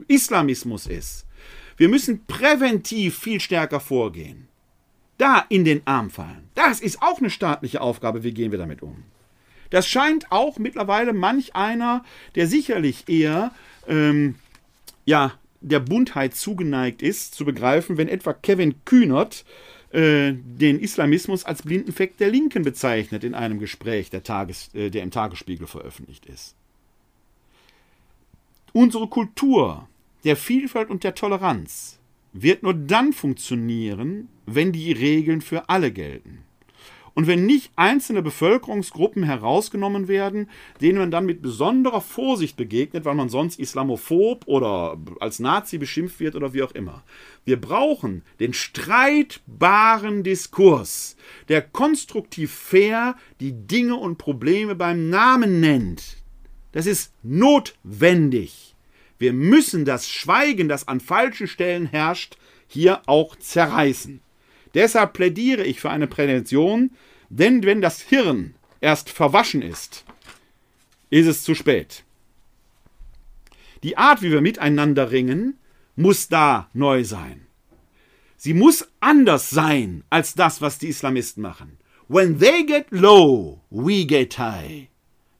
[0.08, 1.26] Islamismus ist.
[1.76, 4.48] Wir müssen präventiv viel stärker vorgehen.
[5.16, 6.48] Da in den Arm fallen.
[6.54, 8.22] Das ist auch eine staatliche Aufgabe.
[8.22, 9.04] Wie gehen wir damit um?
[9.70, 12.04] Das scheint auch mittlerweile manch einer,
[12.34, 13.52] der sicherlich eher
[13.86, 14.36] ähm,
[15.08, 15.32] ja,
[15.62, 19.46] der Buntheit zugeneigt ist, zu begreifen, wenn etwa Kevin Kühnert
[19.90, 25.02] äh, den Islamismus als Blindenfleck der Linken bezeichnet in einem Gespräch, der, Tages, äh, der
[25.02, 26.54] im Tagesspiegel veröffentlicht ist.
[28.74, 29.88] Unsere Kultur
[30.24, 31.98] der Vielfalt und der Toleranz
[32.34, 36.44] wird nur dann funktionieren, wenn die Regeln für alle gelten.
[37.18, 40.48] Und wenn nicht einzelne Bevölkerungsgruppen herausgenommen werden,
[40.80, 46.20] denen man dann mit besonderer Vorsicht begegnet, weil man sonst islamophob oder als Nazi beschimpft
[46.20, 47.02] wird oder wie auch immer.
[47.44, 51.16] Wir brauchen den streitbaren Diskurs,
[51.48, 56.18] der konstruktiv fair die Dinge und Probleme beim Namen nennt.
[56.70, 58.76] Das ist notwendig.
[59.18, 62.36] Wir müssen das Schweigen, das an falschen Stellen herrscht,
[62.68, 64.20] hier auch zerreißen.
[64.74, 66.90] Deshalb plädiere ich für eine Prävention,
[67.28, 70.04] denn wenn das Hirn erst verwaschen ist,
[71.10, 72.04] ist es zu spät.
[73.82, 75.58] Die Art, wie wir miteinander ringen,
[75.96, 77.46] muss da neu sein.
[78.36, 81.78] Sie muss anders sein als das, was die Islamisten machen.
[82.08, 84.88] When they get low, we get high.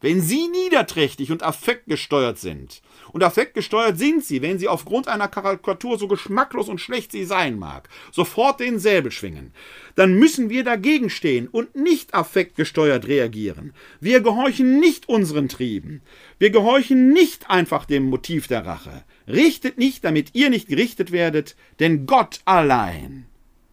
[0.00, 2.82] Wenn sie niederträchtig und affektgesteuert sind,
[3.12, 7.58] und affektgesteuert sind sie, wenn sie aufgrund einer Karikatur so geschmacklos und schlecht sie sein
[7.58, 9.52] mag, sofort den Säbel schwingen,
[9.96, 13.72] dann müssen wir dagegen stehen und nicht affektgesteuert reagieren.
[14.00, 16.02] Wir gehorchen nicht unseren Trieben.
[16.38, 19.04] Wir gehorchen nicht einfach dem Motiv der Rache.
[19.26, 23.26] Richtet nicht, damit ihr nicht gerichtet werdet, denn Gott allein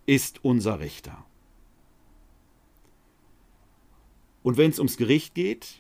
[0.06, 1.26] ist unser Richter.
[4.44, 5.80] Und wenn es ums Gericht geht,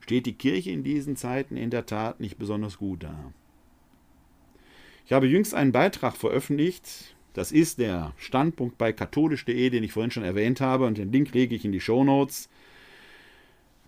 [0.00, 3.32] steht die Kirche in diesen Zeiten in der Tat nicht besonders gut da.
[5.06, 10.10] Ich habe jüngst einen Beitrag veröffentlicht, das ist der Standpunkt bei katholisch.de, den ich vorhin
[10.10, 12.48] schon erwähnt habe, und den Link lege ich in die Show Notes.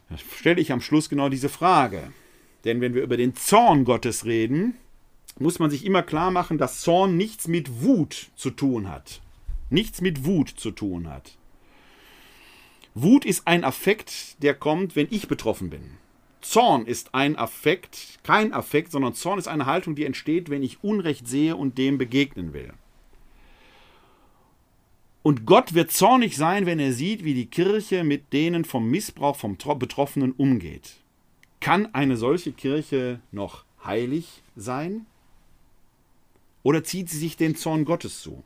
[0.09, 2.13] Da stelle ich am Schluss genau diese Frage.
[2.65, 4.75] Denn wenn wir über den Zorn Gottes reden,
[5.39, 9.21] muss man sich immer klar machen, dass Zorn nichts mit Wut zu tun hat.
[9.71, 11.37] Nichts mit Wut zu tun hat.
[12.95, 16.02] Wut ist ein Affekt, der kommt, wenn ich betroffen bin.
[16.43, 20.83] Zorn ist ein Affekt, kein Affekt, sondern Zorn ist eine Haltung, die entsteht, wenn ich
[20.85, 22.73] Unrecht sehe und dem begegnen will.
[25.23, 29.37] Und Gott wird zornig sein, wenn er sieht, wie die Kirche mit denen vom Missbrauch
[29.37, 30.97] vom Betroffenen umgeht.
[31.61, 35.07] Kann eine solche Kirche noch heilig sein?
[36.65, 38.43] Oder zieht sie sich den Zorn Gottes zu?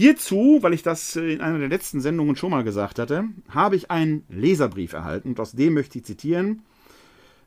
[0.00, 3.90] Hierzu, weil ich das in einer der letzten Sendungen schon mal gesagt hatte, habe ich
[3.90, 6.62] einen Leserbrief erhalten und aus dem möchte ich zitieren.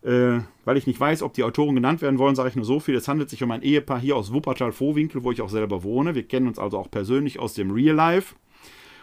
[0.03, 2.79] Äh, weil ich nicht weiß, ob die Autoren genannt werden wollen, sage ich nur so
[2.79, 2.93] viel.
[2.93, 6.13] Es handelt sich um ein Ehepaar hier aus Wuppertal-Vohwinkel, wo ich auch selber wohne.
[6.13, 8.35] Wir kennen uns also auch persönlich aus dem Real Life.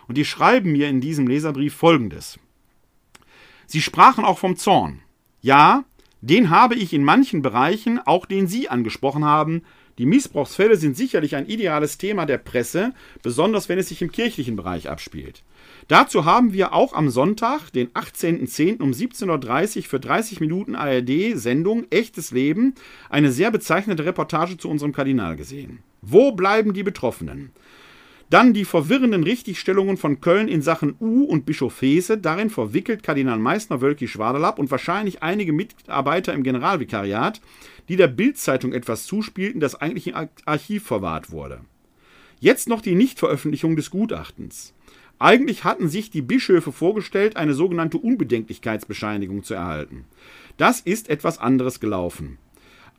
[0.07, 2.39] Und die schreiben mir in diesem Leserbrief folgendes.
[3.67, 5.01] Sie sprachen auch vom Zorn.
[5.41, 5.83] Ja,
[6.21, 9.63] den habe ich in manchen Bereichen, auch den Sie angesprochen haben,
[10.01, 14.57] die Missbrauchsfälle sind sicherlich ein ideales Thema der Presse, besonders wenn es sich im kirchlichen
[14.57, 15.43] Bereich abspielt.
[15.89, 18.81] Dazu haben wir auch am Sonntag, den 18.10.
[18.81, 22.77] um 17.30 Uhr für 30 Minuten ARD-Sendung Echtes Leben
[23.11, 25.81] eine sehr bezeichnete Reportage zu unserem Kardinal gesehen.
[26.01, 27.53] Wo bleiben die Betroffenen?
[28.31, 32.17] Dann die verwirrenden Richtigstellungen von Köln in Sachen U und Bischof Hese.
[32.17, 37.43] Darin verwickelt Kardinal Meißner Wölki Schwaderlapp und wahrscheinlich einige Mitarbeiter im Generalvikariat
[37.91, 41.63] die der Bildzeitung etwas zuspielten, das eigentlich im Archiv verwahrt wurde.
[42.39, 44.75] Jetzt noch die Nichtveröffentlichung des Gutachtens.
[45.19, 50.05] Eigentlich hatten sich die Bischöfe vorgestellt, eine sogenannte Unbedenklichkeitsbescheinigung zu erhalten.
[50.57, 52.39] Das ist etwas anderes gelaufen.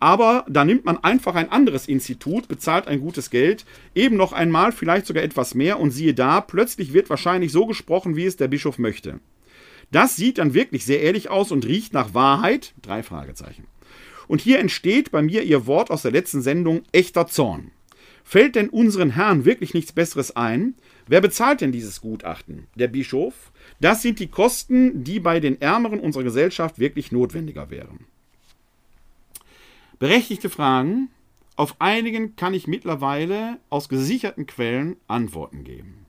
[0.01, 3.63] Aber da nimmt man einfach ein anderes Institut, bezahlt ein gutes Geld,
[3.95, 8.17] eben noch einmal, vielleicht sogar etwas mehr, und siehe da, plötzlich wird wahrscheinlich so gesprochen,
[8.17, 9.21] wie es der Bischof möchte.
[9.89, 12.73] Das sieht dann wirklich sehr ehrlich aus und riecht nach Wahrheit.
[12.81, 13.67] Drei Fragezeichen.
[14.31, 17.71] Und hier entsteht bei mir Ihr Wort aus der letzten Sendung echter Zorn.
[18.23, 20.75] Fällt denn unseren Herren wirklich nichts Besseres ein?
[21.05, 22.67] Wer bezahlt denn dieses Gutachten?
[22.75, 23.51] Der Bischof?
[23.81, 28.05] Das sind die Kosten, die bei den Ärmeren unserer Gesellschaft wirklich notwendiger wären.
[29.99, 31.09] Berechtigte Fragen.
[31.57, 36.05] Auf einigen kann ich mittlerweile aus gesicherten Quellen Antworten geben.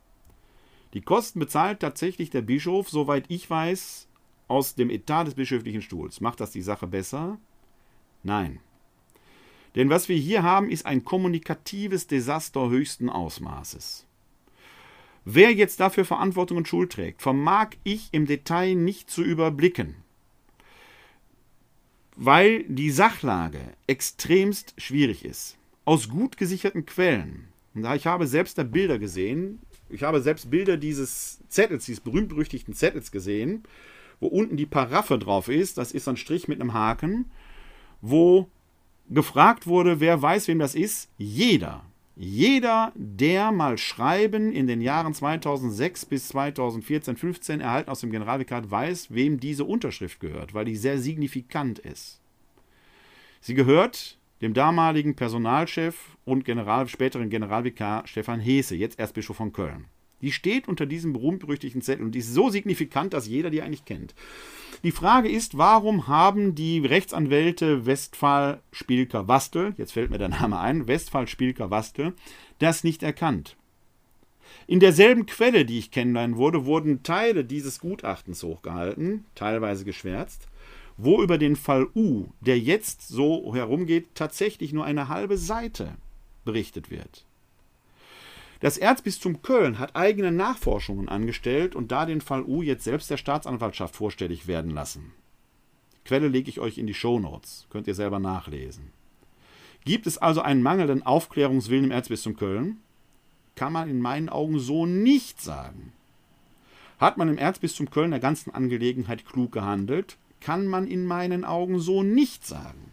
[0.94, 4.06] Die Kosten bezahlt tatsächlich der Bischof, soweit ich weiß,
[4.46, 6.20] aus dem Etat des bischöflichen Stuhls.
[6.20, 7.40] Macht das die Sache besser?
[8.22, 8.60] Nein.
[9.74, 14.06] Denn was wir hier haben, ist ein kommunikatives Desaster höchsten Ausmaßes.
[15.24, 19.94] Wer jetzt dafür Verantwortung und Schuld trägt, vermag ich im Detail nicht zu überblicken,
[22.16, 25.56] weil die Sachlage extremst schwierig ist.
[25.84, 27.48] Aus gut gesicherten Quellen.
[27.94, 29.60] Ich habe selbst da Bilder gesehen.
[29.88, 33.62] Ich habe selbst Bilder dieses Zettels, dieses berühmt-berüchtigten Zettels gesehen,
[34.20, 35.78] wo unten die Paraffe drauf ist.
[35.78, 37.30] Das ist ein Strich mit einem Haken,
[38.02, 38.48] wo
[39.08, 41.08] gefragt wurde, wer weiß, wem das ist.
[41.16, 41.82] Jeder,
[42.14, 48.70] jeder, der mal Schreiben in den Jahren 2006 bis 2014, 15 erhalten aus dem Generalvikar,
[48.70, 52.20] weiß, wem diese Unterschrift gehört, weil die sehr signifikant ist.
[53.40, 59.86] Sie gehört dem damaligen Personalchef und General, späteren Generalvikar Stefan Heese, jetzt Erzbischof von Köln.
[60.22, 63.84] Die steht unter diesem berühmt-berüchtigten Zettel und die ist so signifikant, dass jeder die eigentlich
[63.84, 64.14] kennt.
[64.84, 70.58] Die Frage ist, warum haben die Rechtsanwälte Westphal Spielker Wastel, jetzt fällt mir der Name
[70.58, 72.14] ein, Westphal Spielker Wastel,
[72.58, 73.56] das nicht erkannt?
[74.66, 80.48] In derselben Quelle, die ich kennenlernen wurde, wurden Teile dieses Gutachtens hochgehalten, teilweise geschwärzt,
[80.96, 85.96] wo über den Fall U, der jetzt so herumgeht, tatsächlich nur eine halbe Seite
[86.44, 87.24] berichtet wird.
[88.62, 93.16] Das Erzbistum Köln hat eigene Nachforschungen angestellt und da den Fall U jetzt selbst der
[93.16, 95.12] Staatsanwaltschaft vorstellig werden lassen.
[96.04, 98.92] Quelle lege ich euch in die Shownotes, könnt ihr selber nachlesen.
[99.84, 102.76] Gibt es also einen mangelnden Aufklärungswillen im Erzbistum Köln?
[103.56, 105.92] Kann man in meinen Augen so nicht sagen.
[107.00, 110.18] Hat man im Erzbistum Köln der ganzen Angelegenheit klug gehandelt?
[110.40, 112.92] Kann man in meinen Augen so nicht sagen.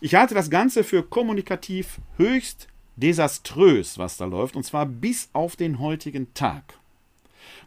[0.00, 2.66] Ich halte das Ganze für kommunikativ höchst
[3.00, 6.74] desaströs, was da läuft, und zwar bis auf den heutigen Tag,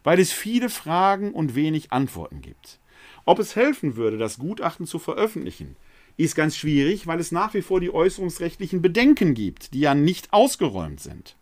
[0.04, 2.78] weil es viele Fragen und wenig Antworten gibt.
[3.24, 5.76] Ob es helfen würde, das Gutachten zu veröffentlichen,
[6.16, 10.32] ist ganz schwierig, weil es nach wie vor die äußerungsrechtlichen Bedenken gibt, die ja nicht
[10.32, 11.36] ausgeräumt sind.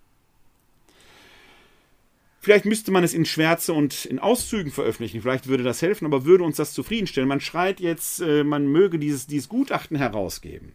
[2.42, 6.24] Vielleicht müsste man es in Schwärze und in Auszügen veröffentlichen, vielleicht würde das helfen, aber
[6.24, 7.28] würde uns das zufriedenstellen.
[7.28, 10.72] Man schreit jetzt, äh, man möge dieses, dieses Gutachten herausgeben.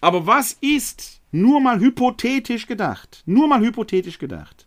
[0.00, 4.66] Aber was ist, nur mal hypothetisch gedacht, nur mal hypothetisch gedacht,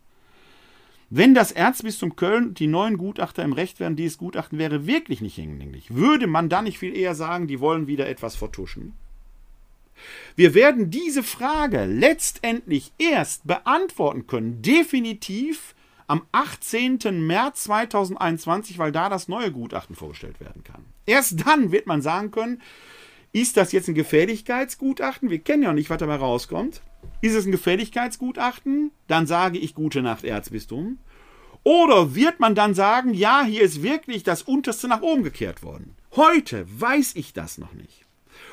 [1.09, 5.35] wenn das Erzbistum Köln die neuen Gutachter im Recht wären, dieses Gutachten wäre wirklich nicht
[5.35, 8.93] hinlänglich, würde man dann nicht viel eher sagen, die wollen wieder etwas vertuschen?
[10.35, 15.73] Wir werden diese Frage letztendlich erst beantworten können, definitiv
[16.05, 17.25] am 18.
[17.25, 20.83] März 2021, weil da das neue Gutachten vorgestellt werden kann.
[21.05, 22.61] Erst dann wird man sagen können,
[23.31, 25.29] ist das jetzt ein Gefälligkeitsgutachten?
[25.29, 26.81] Wir kennen ja nicht, was dabei rauskommt.
[27.21, 28.91] Ist es ein Gefälligkeitsgutachten?
[29.07, 30.99] Dann sage ich gute Nacht, Erzbistum.
[31.63, 35.95] Oder wird man dann sagen, ja, hier ist wirklich das Unterste nach oben gekehrt worden?
[36.15, 38.05] Heute weiß ich das noch nicht.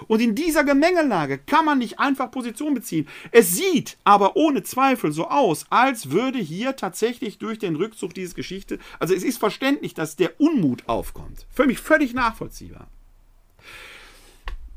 [0.08, 3.06] Und in dieser Gemengelage kann man nicht einfach Position beziehen.
[3.30, 8.34] Es sieht aber ohne Zweifel so aus, als würde hier tatsächlich durch den Rückzug dieses
[8.34, 11.46] Geschichte, also es ist verständlich, dass der Unmut aufkommt.
[11.50, 12.88] Für mich völlig nachvollziehbar.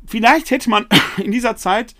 [0.07, 0.87] Vielleicht hätte man
[1.17, 1.93] in dieser Zeit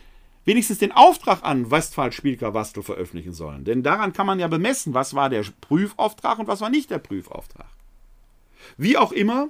[0.46, 3.66] wenigstens den Auftrag an Westphal Spielker Wastel veröffentlichen sollen.
[3.66, 7.00] Denn daran kann man ja bemessen, was war der Prüfauftrag und was war nicht der
[7.00, 7.68] Prüfauftrag.
[8.78, 9.50] Wie auch immer,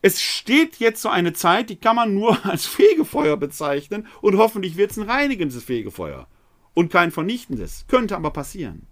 [0.00, 4.76] es steht jetzt so eine Zeit, die kann man nur als Fegefeuer bezeichnen und hoffentlich
[4.76, 6.26] wird es ein reinigendes Fegefeuer
[6.72, 7.84] und kein vernichtendes.
[7.86, 8.86] Könnte aber passieren.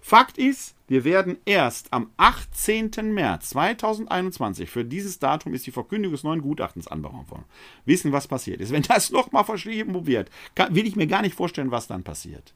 [0.00, 3.12] Fakt ist, wir werden erst am 18.
[3.12, 7.44] März 2021, für dieses Datum ist die Verkündigung des neuen Gutachtens anberaumt worden,
[7.84, 8.72] wissen, was passiert ist.
[8.72, 12.54] Wenn das nochmal verschrieben wird, kann, will ich mir gar nicht vorstellen, was dann passiert.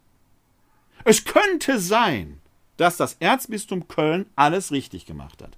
[1.04, 2.40] Es könnte sein,
[2.76, 5.56] dass das Erzbistum Köln alles richtig gemacht hat.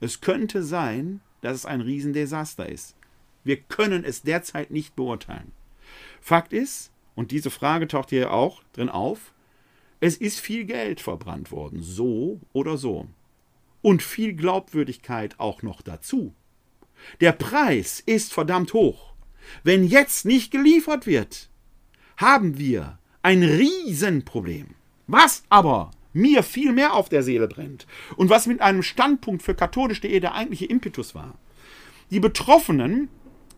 [0.00, 2.94] Es könnte sein, dass es ein Riesendesaster ist.
[3.42, 5.52] Wir können es derzeit nicht beurteilen.
[6.20, 9.32] Fakt ist, und diese Frage taucht hier auch drin auf,
[10.00, 13.06] es ist viel Geld verbrannt worden, so oder so.
[13.82, 16.34] Und viel Glaubwürdigkeit auch noch dazu.
[17.20, 19.12] Der Preis ist verdammt hoch.
[19.62, 21.48] Wenn jetzt nicht geliefert wird,
[22.16, 24.74] haben wir ein Riesenproblem.
[25.06, 27.86] Was aber mir viel mehr auf der Seele brennt
[28.16, 31.34] und was mit einem Standpunkt für katholisch.de der eigentliche Impetus war.
[32.10, 33.08] Die Betroffenen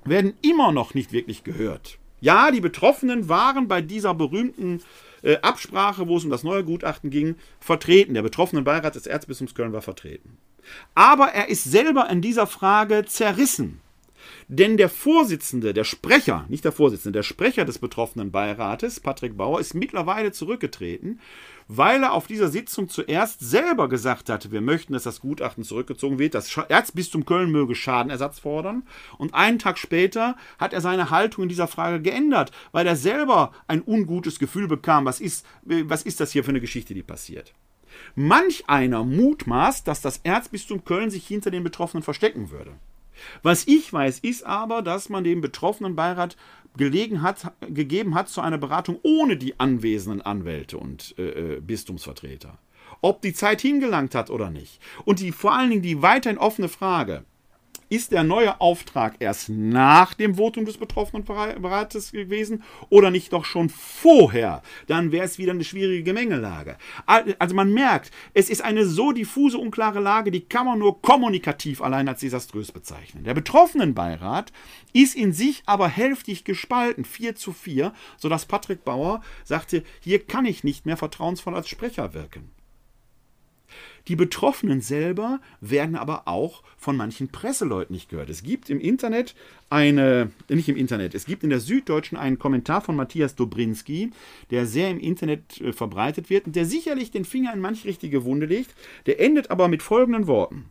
[0.05, 1.99] werden immer noch nicht wirklich gehört.
[2.20, 4.82] Ja, die Betroffenen waren bei dieser berühmten
[5.23, 8.14] äh, Absprache, wo es um das neue Gutachten ging, vertreten.
[8.14, 10.39] Der betroffenen Beirat des Erzbistums Köln war vertreten.
[10.95, 13.81] Aber er ist selber in dieser Frage zerrissen.
[14.49, 19.61] Denn der Vorsitzende, der Sprecher, nicht der Vorsitzende, der Sprecher des betroffenen Beirates, Patrick Bauer,
[19.61, 21.20] ist mittlerweile zurückgetreten,
[21.77, 26.18] weil er auf dieser Sitzung zuerst selber gesagt hatte, wir möchten, dass das Gutachten zurückgezogen
[26.18, 28.83] wird, das Erzbistum Köln möge Schadenersatz fordern.
[29.16, 33.53] Und einen Tag später hat er seine Haltung in dieser Frage geändert, weil er selber
[33.68, 37.55] ein ungutes Gefühl bekam, was ist, was ist das hier für eine Geschichte, die passiert.
[38.14, 42.73] Manch einer mutmaßt, dass das Erzbistum Köln sich hinter den Betroffenen verstecken würde.
[43.43, 46.37] Was ich weiß, ist aber, dass man dem betroffenen Beirat
[46.77, 52.59] gelegen hat, gegeben hat zu einer Beratung ohne die anwesenden Anwälte und äh, äh, Bistumsvertreter.
[53.01, 54.81] Ob die Zeit hingelangt hat oder nicht.
[55.05, 57.25] Und die vor allen Dingen die weiterhin offene Frage,
[57.93, 63.45] ist der neue Auftrag erst nach dem Votum des betroffenen Berates gewesen oder nicht doch
[63.45, 64.62] schon vorher?
[64.86, 66.78] Dann wäre es wieder eine schwierige Gemengelage.
[67.38, 71.82] Also man merkt, es ist eine so diffuse, unklare Lage, die kann man nur kommunikativ
[71.82, 73.24] allein als desaströs bezeichnen.
[73.24, 74.53] Der betroffenen Beirat
[74.95, 80.47] ist in sich aber hälftig gespalten, 4 zu 4, sodass Patrick Bauer sagte, hier kann
[80.47, 82.51] ich nicht mehr vertrauensvoll als Sprecher wirken.
[84.09, 88.31] Die Betroffenen selber werden aber auch von manchen Presseleuten nicht gehört.
[88.31, 89.35] Es gibt im Internet
[89.70, 94.11] eine, nicht im Internet, es gibt in der Süddeutschen einen Kommentar von Matthias Dobrinski,
[94.51, 98.25] der sehr im Internet äh, verbreitet wird und der sicherlich den Finger in manch richtige
[98.25, 98.75] Wunde legt.
[99.07, 100.66] Der endet aber mit folgenden Worten.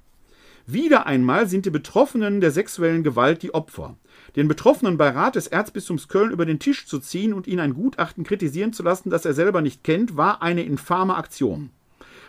[0.68, 3.96] Wieder einmal sind die Betroffenen der sexuellen Gewalt die Opfer.
[4.36, 7.74] Den Betroffenen bei Rat des Erzbistums Köln über den Tisch zu ziehen und ihn ein
[7.74, 11.72] Gutachten kritisieren zu lassen, das er selber nicht kennt, war eine infame Aktion.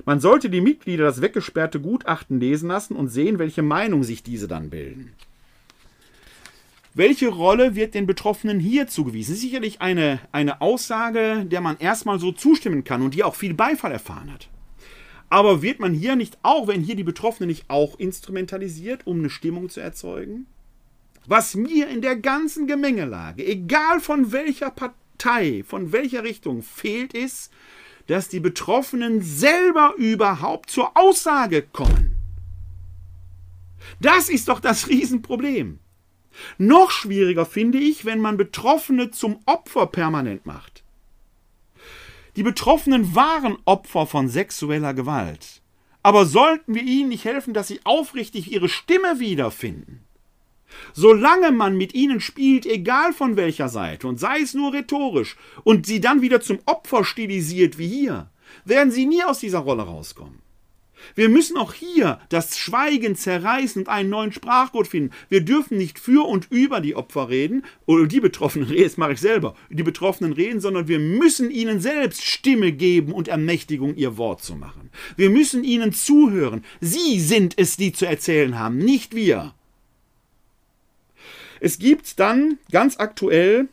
[0.04, 4.48] Man sollte die Mitglieder das weggesperrte Gutachten lesen lassen und sehen, welche Meinung sich diese
[4.48, 5.12] dann bilden.
[6.94, 9.34] Welche Rolle wird den Betroffenen hier zugewiesen?
[9.34, 13.92] Sicherlich eine, eine Aussage, der man erstmal so zustimmen kann und die auch viel Beifall
[13.92, 14.48] erfahren hat.
[15.30, 19.30] Aber wird man hier nicht auch, wenn hier die Betroffenen nicht auch instrumentalisiert, um eine
[19.30, 20.46] Stimmung zu erzeugen?
[21.26, 27.50] Was mir in der ganzen Gemengelage, egal von welcher Partei, von welcher Richtung, fehlt, ist,
[28.12, 32.14] dass die Betroffenen selber überhaupt zur Aussage kommen.
[34.00, 35.78] Das ist doch das Riesenproblem.
[36.58, 40.84] Noch schwieriger finde ich, wenn man Betroffene zum Opfer permanent macht.
[42.36, 45.62] Die Betroffenen waren Opfer von sexueller Gewalt.
[46.02, 50.04] Aber sollten wir ihnen nicht helfen, dass sie aufrichtig ihre Stimme wiederfinden?
[50.92, 55.86] Solange man mit ihnen spielt, egal von welcher Seite, und sei es nur rhetorisch, und
[55.86, 58.30] sie dann wieder zum Opfer stilisiert wie hier,
[58.64, 60.42] werden sie nie aus dieser Rolle rauskommen.
[61.14, 65.14] Wir müssen auch hier das Schweigen zerreißen und einen neuen Sprachcode finden.
[65.28, 69.12] Wir dürfen nicht für und über die Opfer reden, oder die Betroffenen reden, das mache
[69.12, 74.16] ich selber, die Betroffenen reden, sondern wir müssen ihnen selbst Stimme geben und Ermächtigung, ihr
[74.16, 74.90] Wort zu machen.
[75.16, 76.64] Wir müssen ihnen zuhören.
[76.80, 79.54] Sie sind es, die zu erzählen haben, nicht wir.
[81.64, 83.68] Es gibt dann ganz aktuell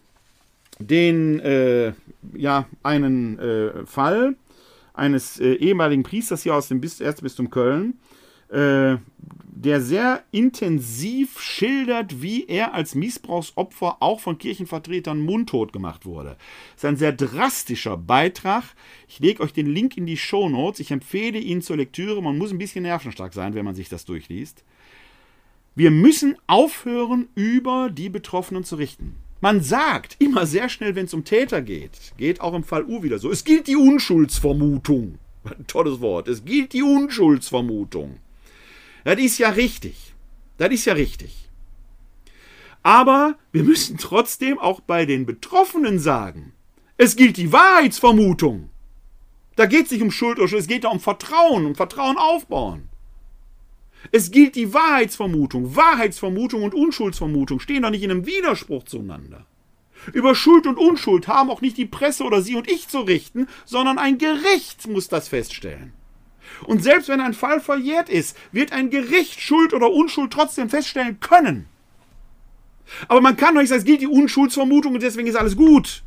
[0.77, 1.93] den, äh,
[2.35, 4.35] ja, einen äh, Fall
[4.93, 7.97] eines äh, ehemaligen Priesters hier aus dem Erzbistum Köln,
[8.49, 8.97] äh,
[9.47, 16.37] der sehr intensiv schildert, wie er als Missbrauchsopfer auch von Kirchenvertretern mundtot gemacht wurde.
[16.75, 18.65] Das ist ein sehr drastischer Beitrag.
[19.07, 20.79] Ich lege euch den Link in die Show Notes.
[20.79, 22.21] Ich empfehle ihn zur Lektüre.
[22.21, 24.63] Man muss ein bisschen nervenstark sein, wenn man sich das durchliest.
[25.79, 29.15] Wir müssen aufhören, über die Betroffenen zu richten.
[29.39, 33.01] Man sagt immer sehr schnell, wenn es um Täter geht, geht auch im Fall U
[33.01, 35.19] wieder so, es gilt die Unschuldsvermutung.
[35.45, 36.27] Ein tolles Wort.
[36.27, 38.17] Es gilt die Unschuldsvermutung.
[39.05, 40.15] Das ist ja richtig.
[40.57, 41.49] Das ist ja richtig.
[42.83, 46.51] Aber wir müssen trotzdem auch bei den Betroffenen sagen,
[46.97, 48.69] es gilt die Wahrheitsvermutung.
[49.55, 52.17] Da geht es nicht um Schuld oder Schuld, es geht da um Vertrauen, um Vertrauen
[52.17, 52.88] aufbauen.
[54.11, 55.75] Es gilt die Wahrheitsvermutung.
[55.75, 59.45] Wahrheitsvermutung und Unschuldsvermutung stehen doch nicht in einem Widerspruch zueinander.
[60.13, 63.47] Über Schuld und Unschuld haben auch nicht die Presse oder Sie und ich zu richten,
[63.65, 65.93] sondern ein Gericht muss das feststellen.
[66.65, 71.19] Und selbst wenn ein Fall verjährt ist, wird ein Gericht Schuld oder Unschuld trotzdem feststellen
[71.19, 71.67] können.
[73.07, 76.03] Aber man kann doch nicht sagen, es gilt die Unschuldsvermutung und deswegen ist alles gut.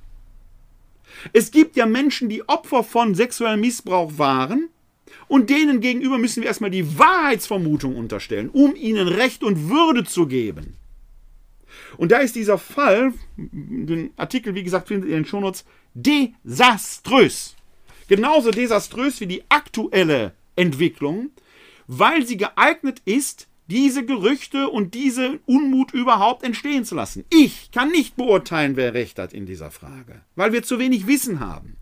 [1.33, 4.69] Es gibt ja Menschen, die Opfer von sexuellem Missbrauch waren
[5.33, 10.27] und denen gegenüber müssen wir erstmal die Wahrheitsvermutung unterstellen, um ihnen Recht und Würde zu
[10.27, 10.77] geben.
[11.97, 15.65] Und da ist dieser Fall, den Artikel, wie gesagt, findet ihr in den Shownotes,
[15.95, 17.57] desaströs.
[18.09, 21.31] Genauso desaströs wie die aktuelle Entwicklung,
[21.87, 27.25] weil sie geeignet ist, diese Gerüchte und diese Unmut überhaupt entstehen zu lassen.
[27.31, 31.41] Ich kann nicht beurteilen, wer recht hat in dieser Frage, weil wir zu wenig Wissen
[31.41, 31.79] haben.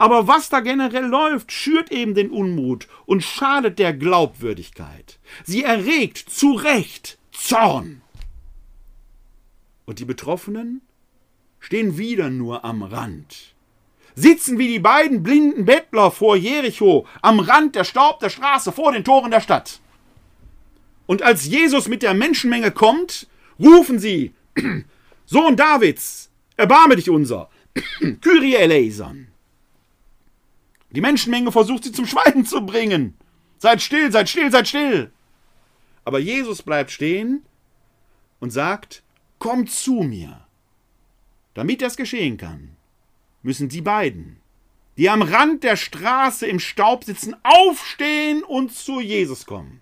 [0.00, 5.18] Aber was da generell läuft, schürt eben den Unmut und schadet der Glaubwürdigkeit.
[5.44, 8.00] Sie erregt zu Recht Zorn.
[9.84, 10.80] Und die Betroffenen
[11.58, 13.54] stehen wieder nur am Rand.
[14.14, 18.92] Sitzen wie die beiden blinden Bettler vor Jericho am Rand der Staub der Straße vor
[18.92, 19.80] den Toren der Stadt.
[21.04, 23.26] Und als Jesus mit der Menschenmenge kommt,
[23.58, 24.32] rufen sie,
[25.26, 27.50] Sohn Davids, erbarme dich unser,
[28.22, 29.29] Kyrie eleison.
[30.92, 33.16] Die Menschenmenge versucht sie zum Schweigen zu bringen.
[33.58, 35.10] Seid still, seid still, seid still.
[36.04, 37.44] Aber Jesus bleibt stehen
[38.40, 39.02] und sagt,
[39.38, 40.40] kommt zu mir.
[41.54, 42.76] Damit das geschehen kann,
[43.42, 44.40] müssen die beiden,
[44.96, 49.80] die am Rand der Straße im Staub sitzen, aufstehen und zu Jesus kommen.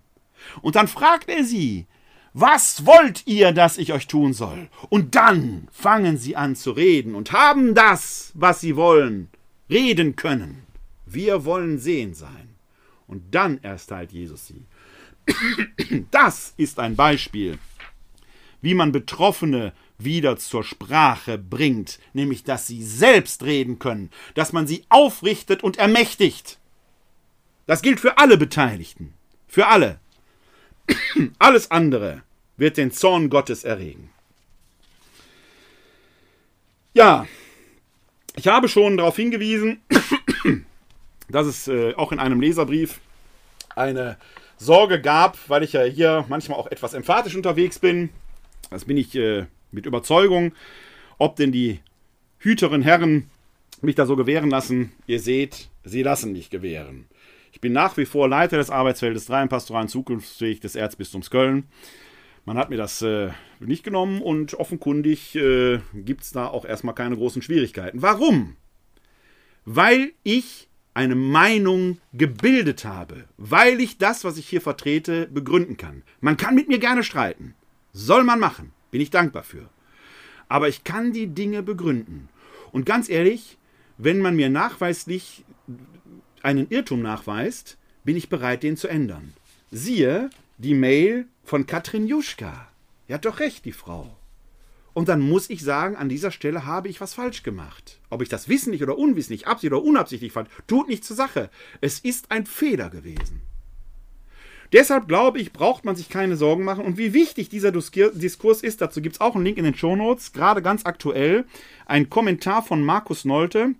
[0.60, 1.86] Und dann fragt er sie,
[2.34, 4.68] was wollt ihr, dass ich euch tun soll?
[4.90, 9.28] Und dann fangen sie an zu reden und haben das, was sie wollen,
[9.68, 10.67] reden können.
[11.12, 12.54] Wir wollen sehen sein.
[13.06, 14.64] Und dann erst teilt Jesus sie.
[16.10, 17.58] Das ist ein Beispiel,
[18.60, 24.66] wie man Betroffene wieder zur Sprache bringt, nämlich dass sie selbst reden können, dass man
[24.66, 26.58] sie aufrichtet und ermächtigt.
[27.66, 29.14] Das gilt für alle Beteiligten,
[29.46, 30.00] für alle.
[31.38, 32.22] Alles andere
[32.56, 34.08] wird den Zorn Gottes erregen.
[36.94, 37.26] Ja,
[38.36, 39.82] ich habe schon darauf hingewiesen,
[41.28, 43.00] dass es äh, auch in einem Leserbrief
[43.74, 44.16] eine
[44.56, 48.10] Sorge gab, weil ich ja hier manchmal auch etwas emphatisch unterwegs bin.
[48.70, 50.52] Das bin ich äh, mit Überzeugung.
[51.18, 51.80] Ob denn die
[52.38, 53.30] Hüterin Herren
[53.80, 57.06] mich da so gewähren lassen, ihr seht, sie lassen mich gewähren.
[57.52, 61.64] Ich bin nach wie vor Leiter des Arbeitsfeldes 3 im pastoralen Zukunftsweg des Erzbistums Köln.
[62.44, 66.94] Man hat mir das äh, nicht genommen und offenkundig äh, gibt es da auch erstmal
[66.94, 68.00] keine großen Schwierigkeiten.
[68.00, 68.56] Warum?
[69.64, 70.67] Weil ich
[70.98, 76.02] eine Meinung gebildet habe, weil ich das, was ich hier vertrete, begründen kann.
[76.20, 77.54] Man kann mit mir gerne streiten.
[77.92, 78.72] Soll man machen.
[78.90, 79.68] Bin ich dankbar für.
[80.48, 82.28] Aber ich kann die Dinge begründen.
[82.72, 83.58] Und ganz ehrlich,
[83.96, 85.44] wenn man mir nachweislich
[86.42, 89.34] einen Irrtum nachweist, bin ich bereit, den zu ändern.
[89.70, 92.66] Siehe die Mail von Katrin Juschka.
[93.06, 94.17] Er hat doch recht, die Frau.
[94.98, 98.00] Und dann muss ich sagen, an dieser Stelle habe ich was falsch gemacht.
[98.10, 101.50] Ob ich das wissentlich oder unwissentlich, absichtlich oder unabsichtlich fand, tut nichts zur Sache.
[101.80, 103.42] Es ist ein Fehler gewesen.
[104.72, 106.84] Deshalb glaube ich, braucht man sich keine Sorgen machen.
[106.84, 109.94] Und wie wichtig dieser Diskurs ist, dazu gibt es auch einen Link in den Show
[109.94, 111.44] Notes, gerade ganz aktuell.
[111.86, 113.76] Ein Kommentar von Markus Nolte,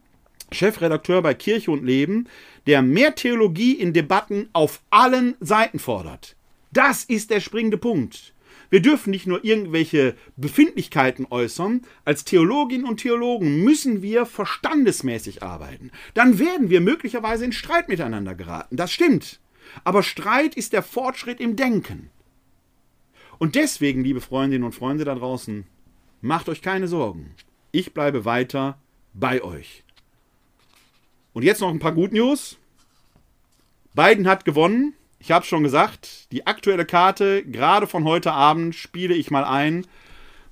[0.53, 2.29] Chefredakteur bei Kirche und Leben,
[2.69, 6.37] der mehr Theologie in Debatten auf allen Seiten fordert.
[6.71, 8.35] Das ist der springende Punkt.
[8.71, 11.83] Wir dürfen nicht nur irgendwelche Befindlichkeiten äußern.
[12.05, 15.91] Als Theologinnen und Theologen müssen wir verstandesmäßig arbeiten.
[16.15, 18.77] Dann werden wir möglicherweise in Streit miteinander geraten.
[18.77, 19.41] Das stimmt.
[19.85, 22.11] Aber Streit ist der Fortschritt im Denken.
[23.39, 25.65] Und deswegen, liebe Freundinnen und Freunde da draußen,
[26.21, 27.35] macht euch keine Sorgen.
[27.73, 28.79] Ich bleibe weiter
[29.15, 29.85] bei euch.
[31.33, 32.59] Und jetzt noch ein paar Good News.
[33.95, 34.95] Biden hat gewonnen.
[35.21, 39.85] Ich habe schon gesagt, die aktuelle Karte, gerade von heute Abend, spiele ich mal ein.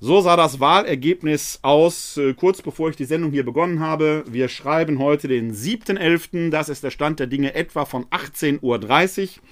[0.00, 4.24] So sah das Wahlergebnis aus, äh, kurz bevor ich die Sendung hier begonnen habe.
[4.26, 6.50] Wir schreiben heute den 7.11.
[6.50, 9.42] Das ist der Stand der Dinge etwa von 18.30 Uhr.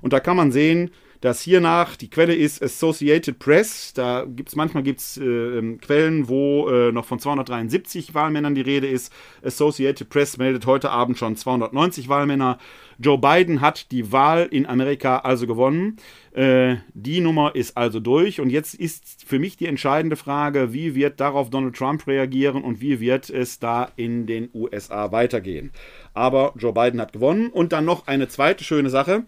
[0.00, 0.90] Und da kann man sehen,
[1.24, 3.94] dass hiernach die Quelle ist Associated Press.
[3.94, 8.60] Da gibt es manchmal gibt's, äh, ähm, Quellen, wo äh, noch von 273 Wahlmännern die
[8.60, 9.10] Rede ist.
[9.42, 12.58] Associated Press meldet heute Abend schon 290 Wahlmänner.
[12.98, 15.96] Joe Biden hat die Wahl in Amerika also gewonnen.
[16.32, 18.42] Äh, die Nummer ist also durch.
[18.42, 22.82] Und jetzt ist für mich die entscheidende Frage, wie wird darauf Donald Trump reagieren und
[22.82, 25.72] wie wird es da in den USA weitergehen.
[26.12, 27.48] Aber Joe Biden hat gewonnen.
[27.48, 29.24] Und dann noch eine zweite schöne Sache.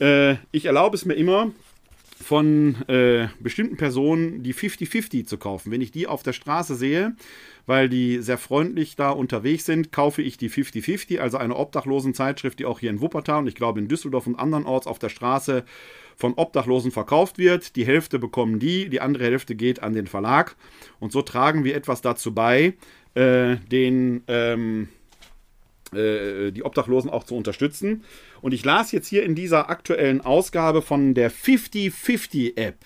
[0.00, 1.52] Äh, ich erlaube es mir immer,
[2.20, 5.70] von äh, bestimmten Personen die 50-50 zu kaufen.
[5.70, 7.14] Wenn ich die auf der Straße sehe,
[7.66, 12.64] weil die sehr freundlich da unterwegs sind, kaufe ich die 50-50, also eine Obdachlosenzeitschrift, die
[12.64, 15.64] auch hier in Wuppertal und ich glaube in Düsseldorf und andernorts auf der Straße
[16.16, 17.76] von Obdachlosen verkauft wird.
[17.76, 20.56] Die Hälfte bekommen die, die andere Hälfte geht an den Verlag.
[20.98, 22.74] Und so tragen wir etwas dazu bei,
[23.14, 24.88] äh, den, ähm,
[25.92, 28.02] äh, die Obdachlosen auch zu unterstützen.
[28.40, 32.76] Und ich las jetzt hier in dieser aktuellen Ausgabe von der 5050 App.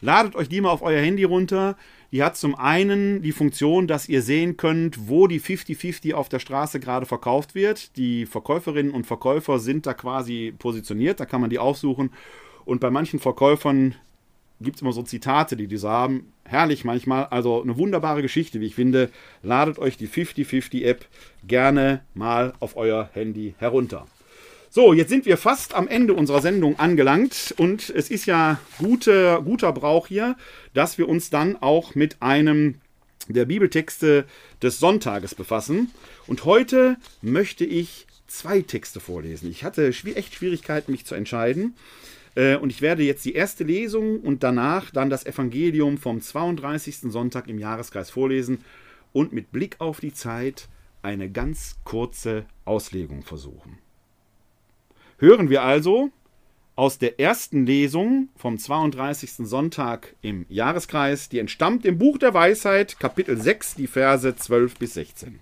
[0.00, 1.76] Ladet euch die mal auf euer Handy runter.
[2.12, 6.38] Die hat zum einen die Funktion, dass ihr sehen könnt, wo die 5050 auf der
[6.38, 7.96] Straße gerade verkauft wird.
[7.96, 12.10] Die Verkäuferinnen und Verkäufer sind da quasi positioniert, da kann man die aufsuchen.
[12.64, 13.96] Und bei manchen Verkäufern
[14.60, 16.32] gibt es immer so Zitate, die diese haben.
[16.44, 17.24] Herrlich manchmal.
[17.26, 19.10] Also eine wunderbare Geschichte, wie ich finde.
[19.42, 21.06] Ladet euch die 50-50-App
[21.46, 24.06] gerne mal auf euer Handy herunter.
[24.76, 29.40] So, jetzt sind wir fast am Ende unserer Sendung angelangt und es ist ja gute,
[29.44, 30.36] guter Brauch hier,
[30.72, 32.80] dass wir uns dann auch mit einem
[33.28, 34.24] der Bibeltexte
[34.60, 35.92] des Sonntages befassen.
[36.26, 39.48] Und heute möchte ich zwei Texte vorlesen.
[39.48, 41.76] Ich hatte echt Schwierigkeiten, mich zu entscheiden.
[42.34, 47.12] Äh, und ich werde jetzt die erste Lesung und danach dann das Evangelium vom 32.
[47.12, 48.64] Sonntag im Jahreskreis vorlesen
[49.12, 50.68] und mit Blick auf die Zeit
[51.00, 53.83] eine ganz kurze Auslegung versuchen.
[55.18, 56.10] Hören wir also
[56.74, 59.46] aus der ersten Lesung vom 32.
[59.46, 64.94] Sonntag im Jahreskreis, die entstammt im Buch der Weisheit, Kapitel 6, die Verse 12 bis
[64.94, 65.38] 16.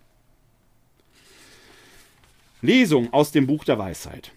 [2.61, 4.33] Lesung aus dem Buch der Weisheit.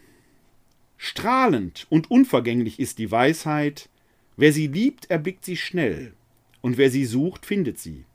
[0.97, 3.89] Strahlend und unvergänglich ist die Weisheit,
[4.37, 6.13] wer sie liebt, erblickt sie schnell,
[6.61, 8.05] und wer sie sucht, findet sie.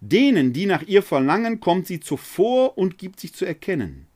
[0.00, 4.06] Denen, die nach ihr verlangen, kommt sie zuvor und gibt sich zu erkennen.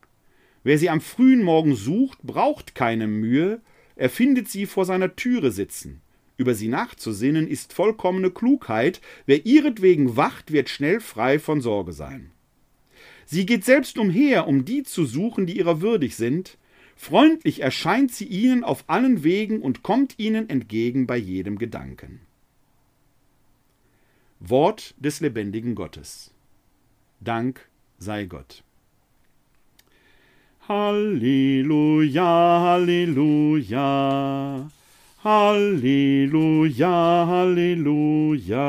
[0.64, 3.60] Wer sie am frühen Morgen sucht, braucht keine Mühe,
[3.96, 6.00] er findet sie vor seiner Türe sitzen.
[6.36, 12.30] Über sie nachzusinnen ist vollkommene Klugheit, wer ihretwegen wacht, wird schnell frei von Sorge sein.
[13.26, 16.56] Sie geht selbst umher, um die zu suchen, die ihrer würdig sind,
[16.96, 22.20] freundlich erscheint sie ihnen auf allen Wegen und kommt ihnen entgegen bei jedem Gedanken.
[24.40, 26.32] Wort des lebendigen Gottes.
[27.20, 27.68] Dank
[27.98, 28.62] sei Gott.
[30.68, 34.68] Halleluja, Halleluja,
[35.24, 38.66] Halleluja, Halleluja.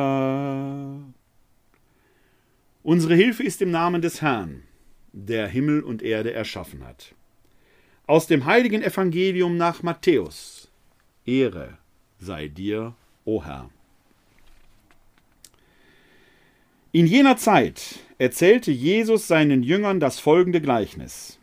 [2.83, 4.63] Unsere Hilfe ist im Namen des Herrn,
[5.11, 7.13] der Himmel und Erde erschaffen hat.
[8.07, 10.71] Aus dem heiligen Evangelium nach Matthäus.
[11.25, 11.79] Ehre
[12.17, 12.95] sei dir,
[13.25, 13.69] o Herr.
[16.93, 21.38] In jener Zeit erzählte Jesus seinen Jüngern das folgende Gleichnis.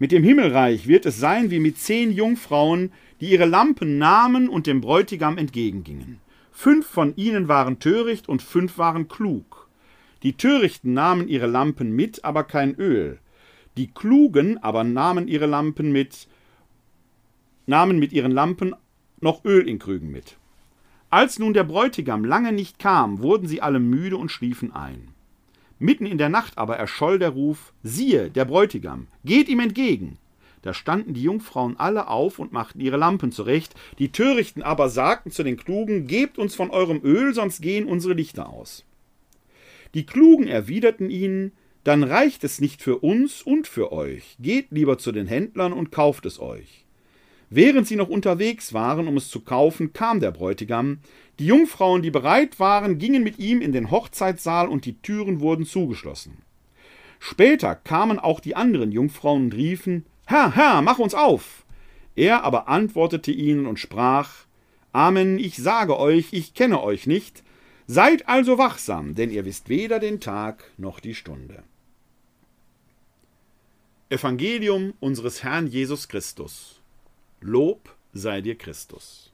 [0.00, 2.90] Mit dem Himmelreich wird es sein wie mit zehn Jungfrauen,
[3.20, 6.20] die ihre Lampen nahmen und dem Bräutigam entgegengingen.
[6.50, 9.68] Fünf von ihnen waren töricht und fünf waren klug.
[10.22, 13.18] Die Törichten nahmen ihre Lampen mit, aber kein Öl.
[13.76, 16.28] Die Klugen aber nahmen ihre Lampen mit,
[17.66, 18.74] nahmen mit ihren Lampen
[19.20, 20.38] noch Öl in Krügen mit.
[21.10, 25.08] Als nun der Bräutigam lange nicht kam, wurden sie alle müde und schliefen ein.
[25.80, 30.18] Mitten in der Nacht aber erscholl der Ruf Siehe, der Bräutigam, geht ihm entgegen.
[30.60, 35.30] Da standen die Jungfrauen alle auf und machten ihre Lampen zurecht, die Törichten aber sagten
[35.30, 38.84] zu den Klugen Gebt uns von eurem Öl, sonst gehen unsere Lichter aus.
[39.94, 41.52] Die Klugen erwiderten ihnen
[41.82, 45.90] Dann reicht es nicht für uns und für euch, geht lieber zu den Händlern und
[45.90, 46.84] kauft es euch.
[47.52, 51.00] Während sie noch unterwegs waren, um es zu kaufen, kam der Bräutigam.
[51.40, 55.66] Die Jungfrauen, die bereit waren, gingen mit ihm in den Hochzeitssaal und die Türen wurden
[55.66, 56.38] zugeschlossen.
[57.18, 61.64] Später kamen auch die anderen Jungfrauen und riefen, Herr, Herr, mach uns auf!
[62.14, 64.30] Er aber antwortete ihnen und sprach,
[64.92, 67.42] Amen, ich sage euch, ich kenne euch nicht.
[67.86, 71.64] Seid also wachsam, denn ihr wisst weder den Tag noch die Stunde.
[74.08, 76.79] Evangelium unseres Herrn Jesus Christus
[77.40, 79.32] Lob sei dir Christus.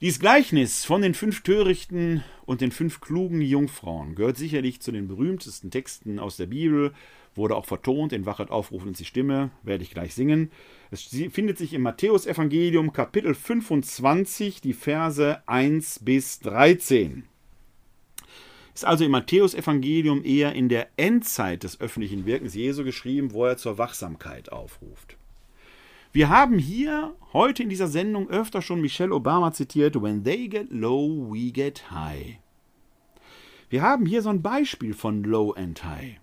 [0.00, 5.08] Dies Gleichnis von den fünf törichten und den fünf klugen Jungfrauen gehört sicherlich zu den
[5.08, 6.92] berühmtesten Texten aus der Bibel,
[7.34, 10.50] wurde auch vertont in Wachet aufrufen uns die Stimme, werde ich gleich singen.
[10.90, 17.24] Es findet sich im Matthäusevangelium Kapitel 25, die Verse 1 bis 13
[18.76, 23.56] ist also im Matthäusevangelium eher in der Endzeit des öffentlichen Wirkens Jesu geschrieben, wo er
[23.56, 25.16] zur Wachsamkeit aufruft.
[26.12, 30.70] Wir haben hier heute in dieser Sendung öfter schon Michelle Obama zitiert, When they get
[30.70, 32.38] low, we get high.
[33.70, 36.20] Wir haben hier so ein Beispiel von Low and High.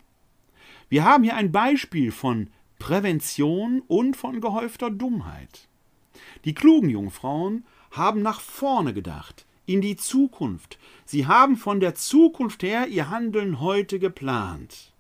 [0.90, 5.68] Wir haben hier ein Beispiel von Prävention und von gehäufter Dummheit.
[6.46, 10.78] Die klugen Jungfrauen haben nach vorne gedacht in die Zukunft.
[11.06, 14.92] Sie haben von der Zukunft her ihr Handeln heute geplant.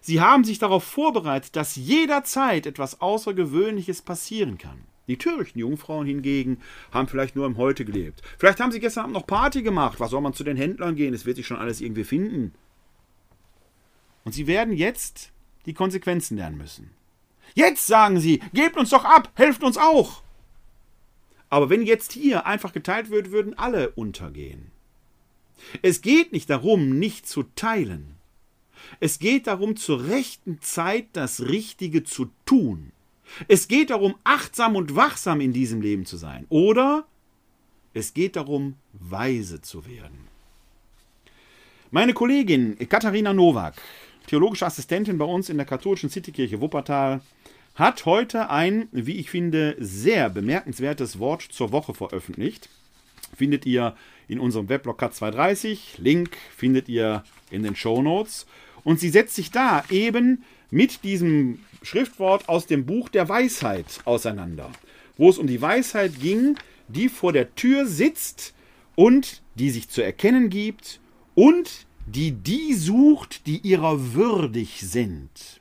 [0.00, 4.84] Sie haben sich darauf vorbereitet, dass jederzeit etwas Außergewöhnliches passieren kann.
[5.06, 6.58] Die törichten Jungfrauen hingegen
[6.90, 8.22] haben vielleicht nur im Heute gelebt.
[8.38, 10.00] Vielleicht haben sie gestern Abend noch Party gemacht.
[10.00, 11.12] Was soll man zu den Händlern gehen?
[11.12, 12.54] Es wird sich schon alles irgendwie finden.
[14.24, 15.32] Und sie werden jetzt
[15.66, 16.90] die Konsequenzen lernen müssen.
[17.54, 20.22] Jetzt sagen sie, gebt uns doch ab, helft uns auch.
[21.54, 24.72] Aber wenn jetzt hier einfach geteilt wird, würden alle untergehen.
[25.82, 28.16] Es geht nicht darum, nicht zu teilen.
[28.98, 32.90] Es geht darum, zur rechten Zeit das Richtige zu tun.
[33.46, 36.44] Es geht darum, achtsam und wachsam in diesem Leben zu sein.
[36.48, 37.06] Oder
[37.92, 40.26] es geht darum, weise zu werden.
[41.92, 43.76] Meine Kollegin Katharina Nowak,
[44.26, 47.20] theologische Assistentin bei uns in der katholischen Citykirche Wuppertal,
[47.74, 52.68] hat heute ein, wie ich finde, sehr bemerkenswertes Wort zur Woche veröffentlicht.
[53.36, 53.96] Findet ihr
[54.28, 55.78] in unserem Weblog K230.
[55.98, 58.46] Link findet ihr in den Show Notes.
[58.84, 64.70] Und sie setzt sich da eben mit diesem Schriftwort aus dem Buch der Weisheit auseinander,
[65.16, 66.56] wo es um die Weisheit ging,
[66.88, 68.54] die vor der Tür sitzt
[68.94, 71.00] und die sich zu erkennen gibt
[71.34, 75.60] und die die sucht, die ihrer würdig sind.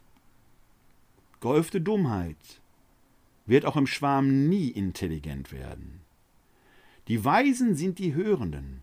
[1.44, 2.38] Gehäufte Dummheit
[3.46, 6.00] wird auch im Schwarm nie intelligent werden.
[7.10, 8.82] Die Weisen sind die Hörenden,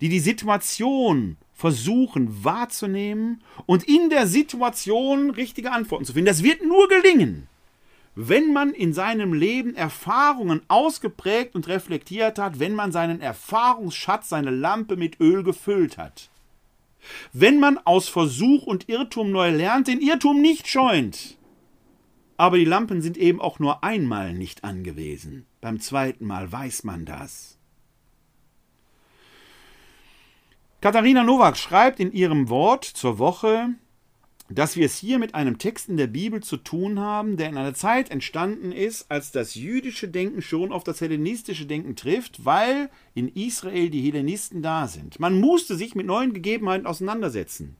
[0.00, 6.26] die die Situation versuchen wahrzunehmen und in der Situation richtige Antworten zu finden.
[6.26, 7.46] Das wird nur gelingen,
[8.16, 14.50] wenn man in seinem Leben Erfahrungen ausgeprägt und reflektiert hat, wenn man seinen Erfahrungsschatz, seine
[14.50, 16.28] Lampe mit Öl gefüllt hat.
[17.32, 21.38] Wenn man aus Versuch und Irrtum neu lernt, den Irrtum nicht scheunt.
[22.36, 25.46] Aber die Lampen sind eben auch nur einmal nicht angewiesen.
[25.60, 27.58] Beim zweiten Mal weiß man das.
[30.80, 33.70] Katharina Nowak schreibt in ihrem Wort zur Woche,
[34.50, 37.56] dass wir es hier mit einem Text in der Bibel zu tun haben, der in
[37.56, 42.90] einer Zeit entstanden ist, als das jüdische Denken schon auf das hellenistische Denken trifft, weil
[43.14, 45.18] in Israel die Hellenisten da sind.
[45.18, 47.76] Man musste sich mit neuen Gegebenheiten auseinandersetzen.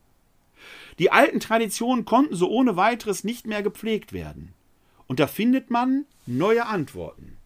[0.99, 4.55] Die alten Traditionen konnten so ohne weiteres nicht mehr gepflegt werden.
[5.07, 7.37] Und da findet man neue Antworten.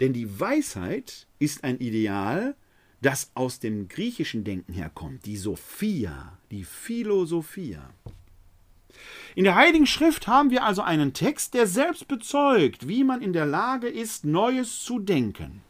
[0.00, 2.56] Denn die Weisheit ist ein Ideal,
[3.00, 7.90] das aus dem griechischen Denken herkommt, die Sophia, die Philosophia.
[9.34, 13.32] In der Heiligen Schrift haben wir also einen Text, der selbst bezeugt, wie man in
[13.32, 15.62] der Lage ist, Neues zu denken.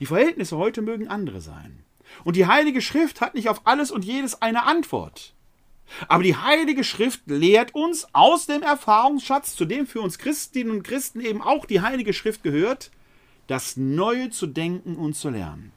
[0.00, 1.84] Die Verhältnisse heute mögen andere sein.
[2.24, 5.34] Und die Heilige Schrift hat nicht auf alles und jedes eine Antwort.
[6.08, 10.82] Aber die Heilige Schrift lehrt uns aus dem Erfahrungsschatz, zu dem für uns Christinnen und
[10.82, 12.90] Christen eben auch die Heilige Schrift gehört,
[13.46, 15.72] das Neue zu denken und zu lernen.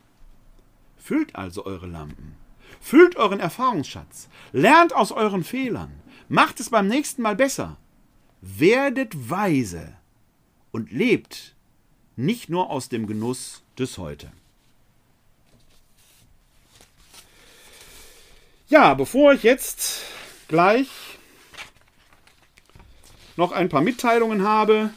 [0.98, 2.36] Füllt also eure Lampen.
[2.81, 4.30] Füllt euren Erfahrungsschatz.
[4.52, 5.91] Lernt aus euren Fehlern.
[6.27, 7.77] Macht es beim nächsten Mal besser.
[8.41, 9.95] Werdet weise
[10.72, 11.56] und lebt
[12.15, 14.31] nicht nur aus dem Genuss des Heute.
[18.70, 20.04] Ja, bevor ich jetzt
[20.48, 20.88] gleich
[23.36, 24.91] noch ein paar Mitteilungen habe,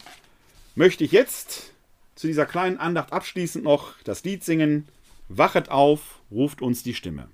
[0.74, 1.72] möchte ich jetzt
[2.14, 4.86] zu dieser kleinen Andacht abschließend noch das Lied singen.
[5.30, 7.28] Wachet auf, ruft uns die Stimme.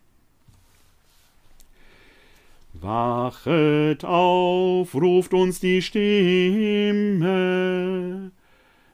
[2.72, 7.10] Wachet auf, ruft uns die Stimme.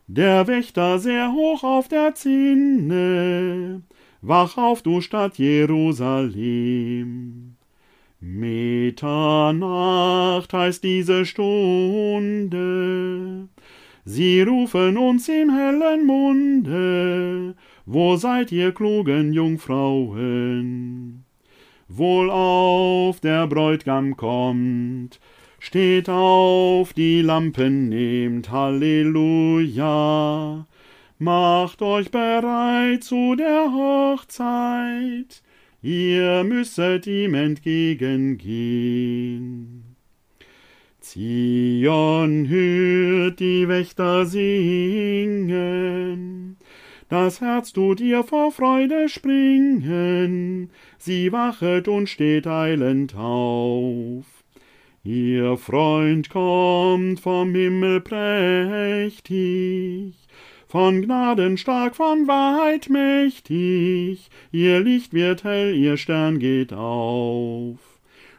[0.07, 3.83] Der Wächter sehr hoch auf der Zinne.
[4.27, 6.07] Wach auf, du Stadt Jerusalem.
[8.21, 8.91] Mitternacht
[10.51, 12.71] heißt diese Stunde.
[14.07, 21.27] Sie rufen uns im hellen Munde, wo seid ihr klugen Jungfrauen?
[21.89, 25.21] Wohl auf, der Bräut'gam kommt,
[25.59, 29.05] steht auf, die Lampen nehmt, Halleluja.
[31.25, 35.43] Macht euch bereit zu der Hochzeit,
[35.81, 39.97] ihr müsset ihm entgegengehen.
[41.01, 45.39] Zion hört die Wächter singen,
[47.09, 50.69] das Herz tut ihr vor Freude springen,
[50.99, 54.27] sie wachet und steht eilend auf.
[55.05, 60.24] Ihr Freund kommt vom Himmel prächtig,
[60.75, 67.79] von Gnaden stark, von Wahrheit mächtig, ihr Licht wird hell, ihr Stern geht auf.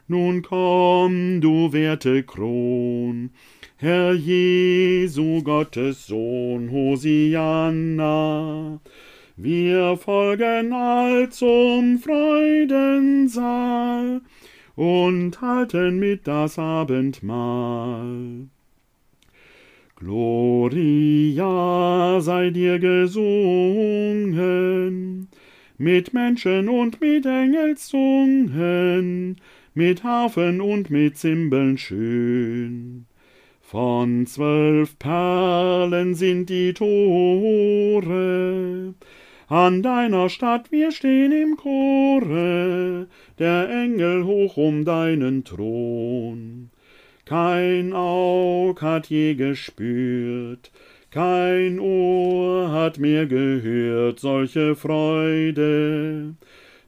[0.09, 3.29] Nun komm, du werte Kron,
[3.77, 8.01] Herr Jesu, Gottes Sohn, Hosianna.
[9.37, 13.39] Wir folgen all zum Freudensaal
[14.75, 18.49] und halten mit das Abendmahl.
[19.97, 21.49] Gloria
[22.19, 24.49] sei dir gesungen,
[25.77, 29.37] mit Menschen und mit Engelszungen,
[29.73, 33.05] mit Harfen und mit Zimbeln schön.
[33.61, 38.03] Von zwölf Perlen sind die Tore,
[39.47, 43.07] an deiner Stadt wir stehen im Chore,
[43.39, 46.69] der Engel hoch um deinen Thron.
[47.25, 50.71] Kein Aug hat je gespürt,
[51.09, 56.35] kein Ohr hat mehr gehört solche Freude.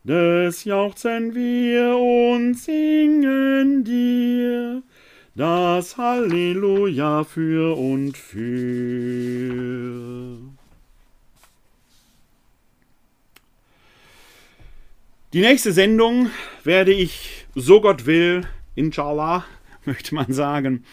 [0.04, 4.84] Des jauchzen wir und singen dir
[5.36, 9.18] das Halleluja für und für.
[15.34, 16.32] Die nächste Sendung
[16.64, 19.46] werde ich, so Gott will, inshallah,
[19.94, 20.84] möchte man sagen,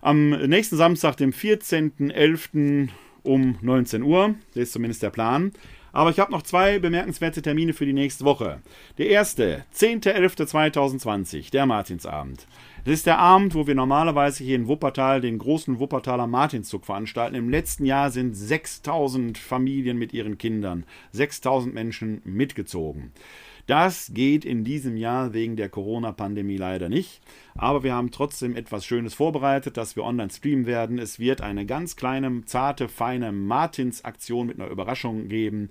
[0.00, 2.88] am nächsten Samstag, dem 14.11.
[3.22, 5.52] um 19 Uhr, das ist zumindest der Plan,
[5.92, 8.60] aber ich habe noch zwei bemerkenswerte Termine für die nächste Woche.
[8.98, 12.46] Der erste, 10.11.2020, der Martinsabend.
[12.84, 17.34] Das ist der Abend, wo wir normalerweise hier in Wuppertal den großen Wuppertaler Martinszug veranstalten.
[17.34, 23.12] Im letzten Jahr sind 6000 Familien mit ihren Kindern, 6000 Menschen mitgezogen.
[23.66, 27.20] Das geht in diesem Jahr wegen der Corona-Pandemie leider nicht.
[27.56, 30.98] Aber wir haben trotzdem etwas Schönes vorbereitet, das wir online streamen werden.
[30.98, 35.70] Es wird eine ganz kleine, zarte, feine Martins-Aktion mit einer Überraschung geben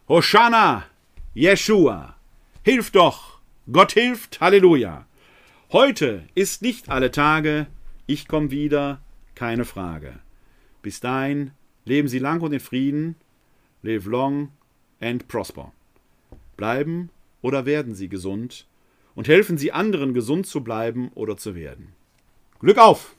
[0.08, 0.84] Hosanna,
[1.34, 2.14] Jeshua,
[2.62, 3.40] hilf doch,
[3.72, 5.06] Gott hilft, Halleluja.
[5.72, 7.66] Heute ist nicht alle Tage,
[8.06, 9.00] ich komm wieder,
[9.34, 10.20] keine Frage.
[10.82, 11.50] Bis dahin
[11.84, 13.16] leben Sie lang und in Frieden,
[13.82, 14.50] live long
[15.00, 15.72] and prosper.
[16.56, 17.10] Bleiben
[17.42, 18.66] oder werden sie gesund
[19.14, 21.92] und helfen sie anderen gesund zu bleiben oder zu werden.
[22.60, 23.14] Glück auf!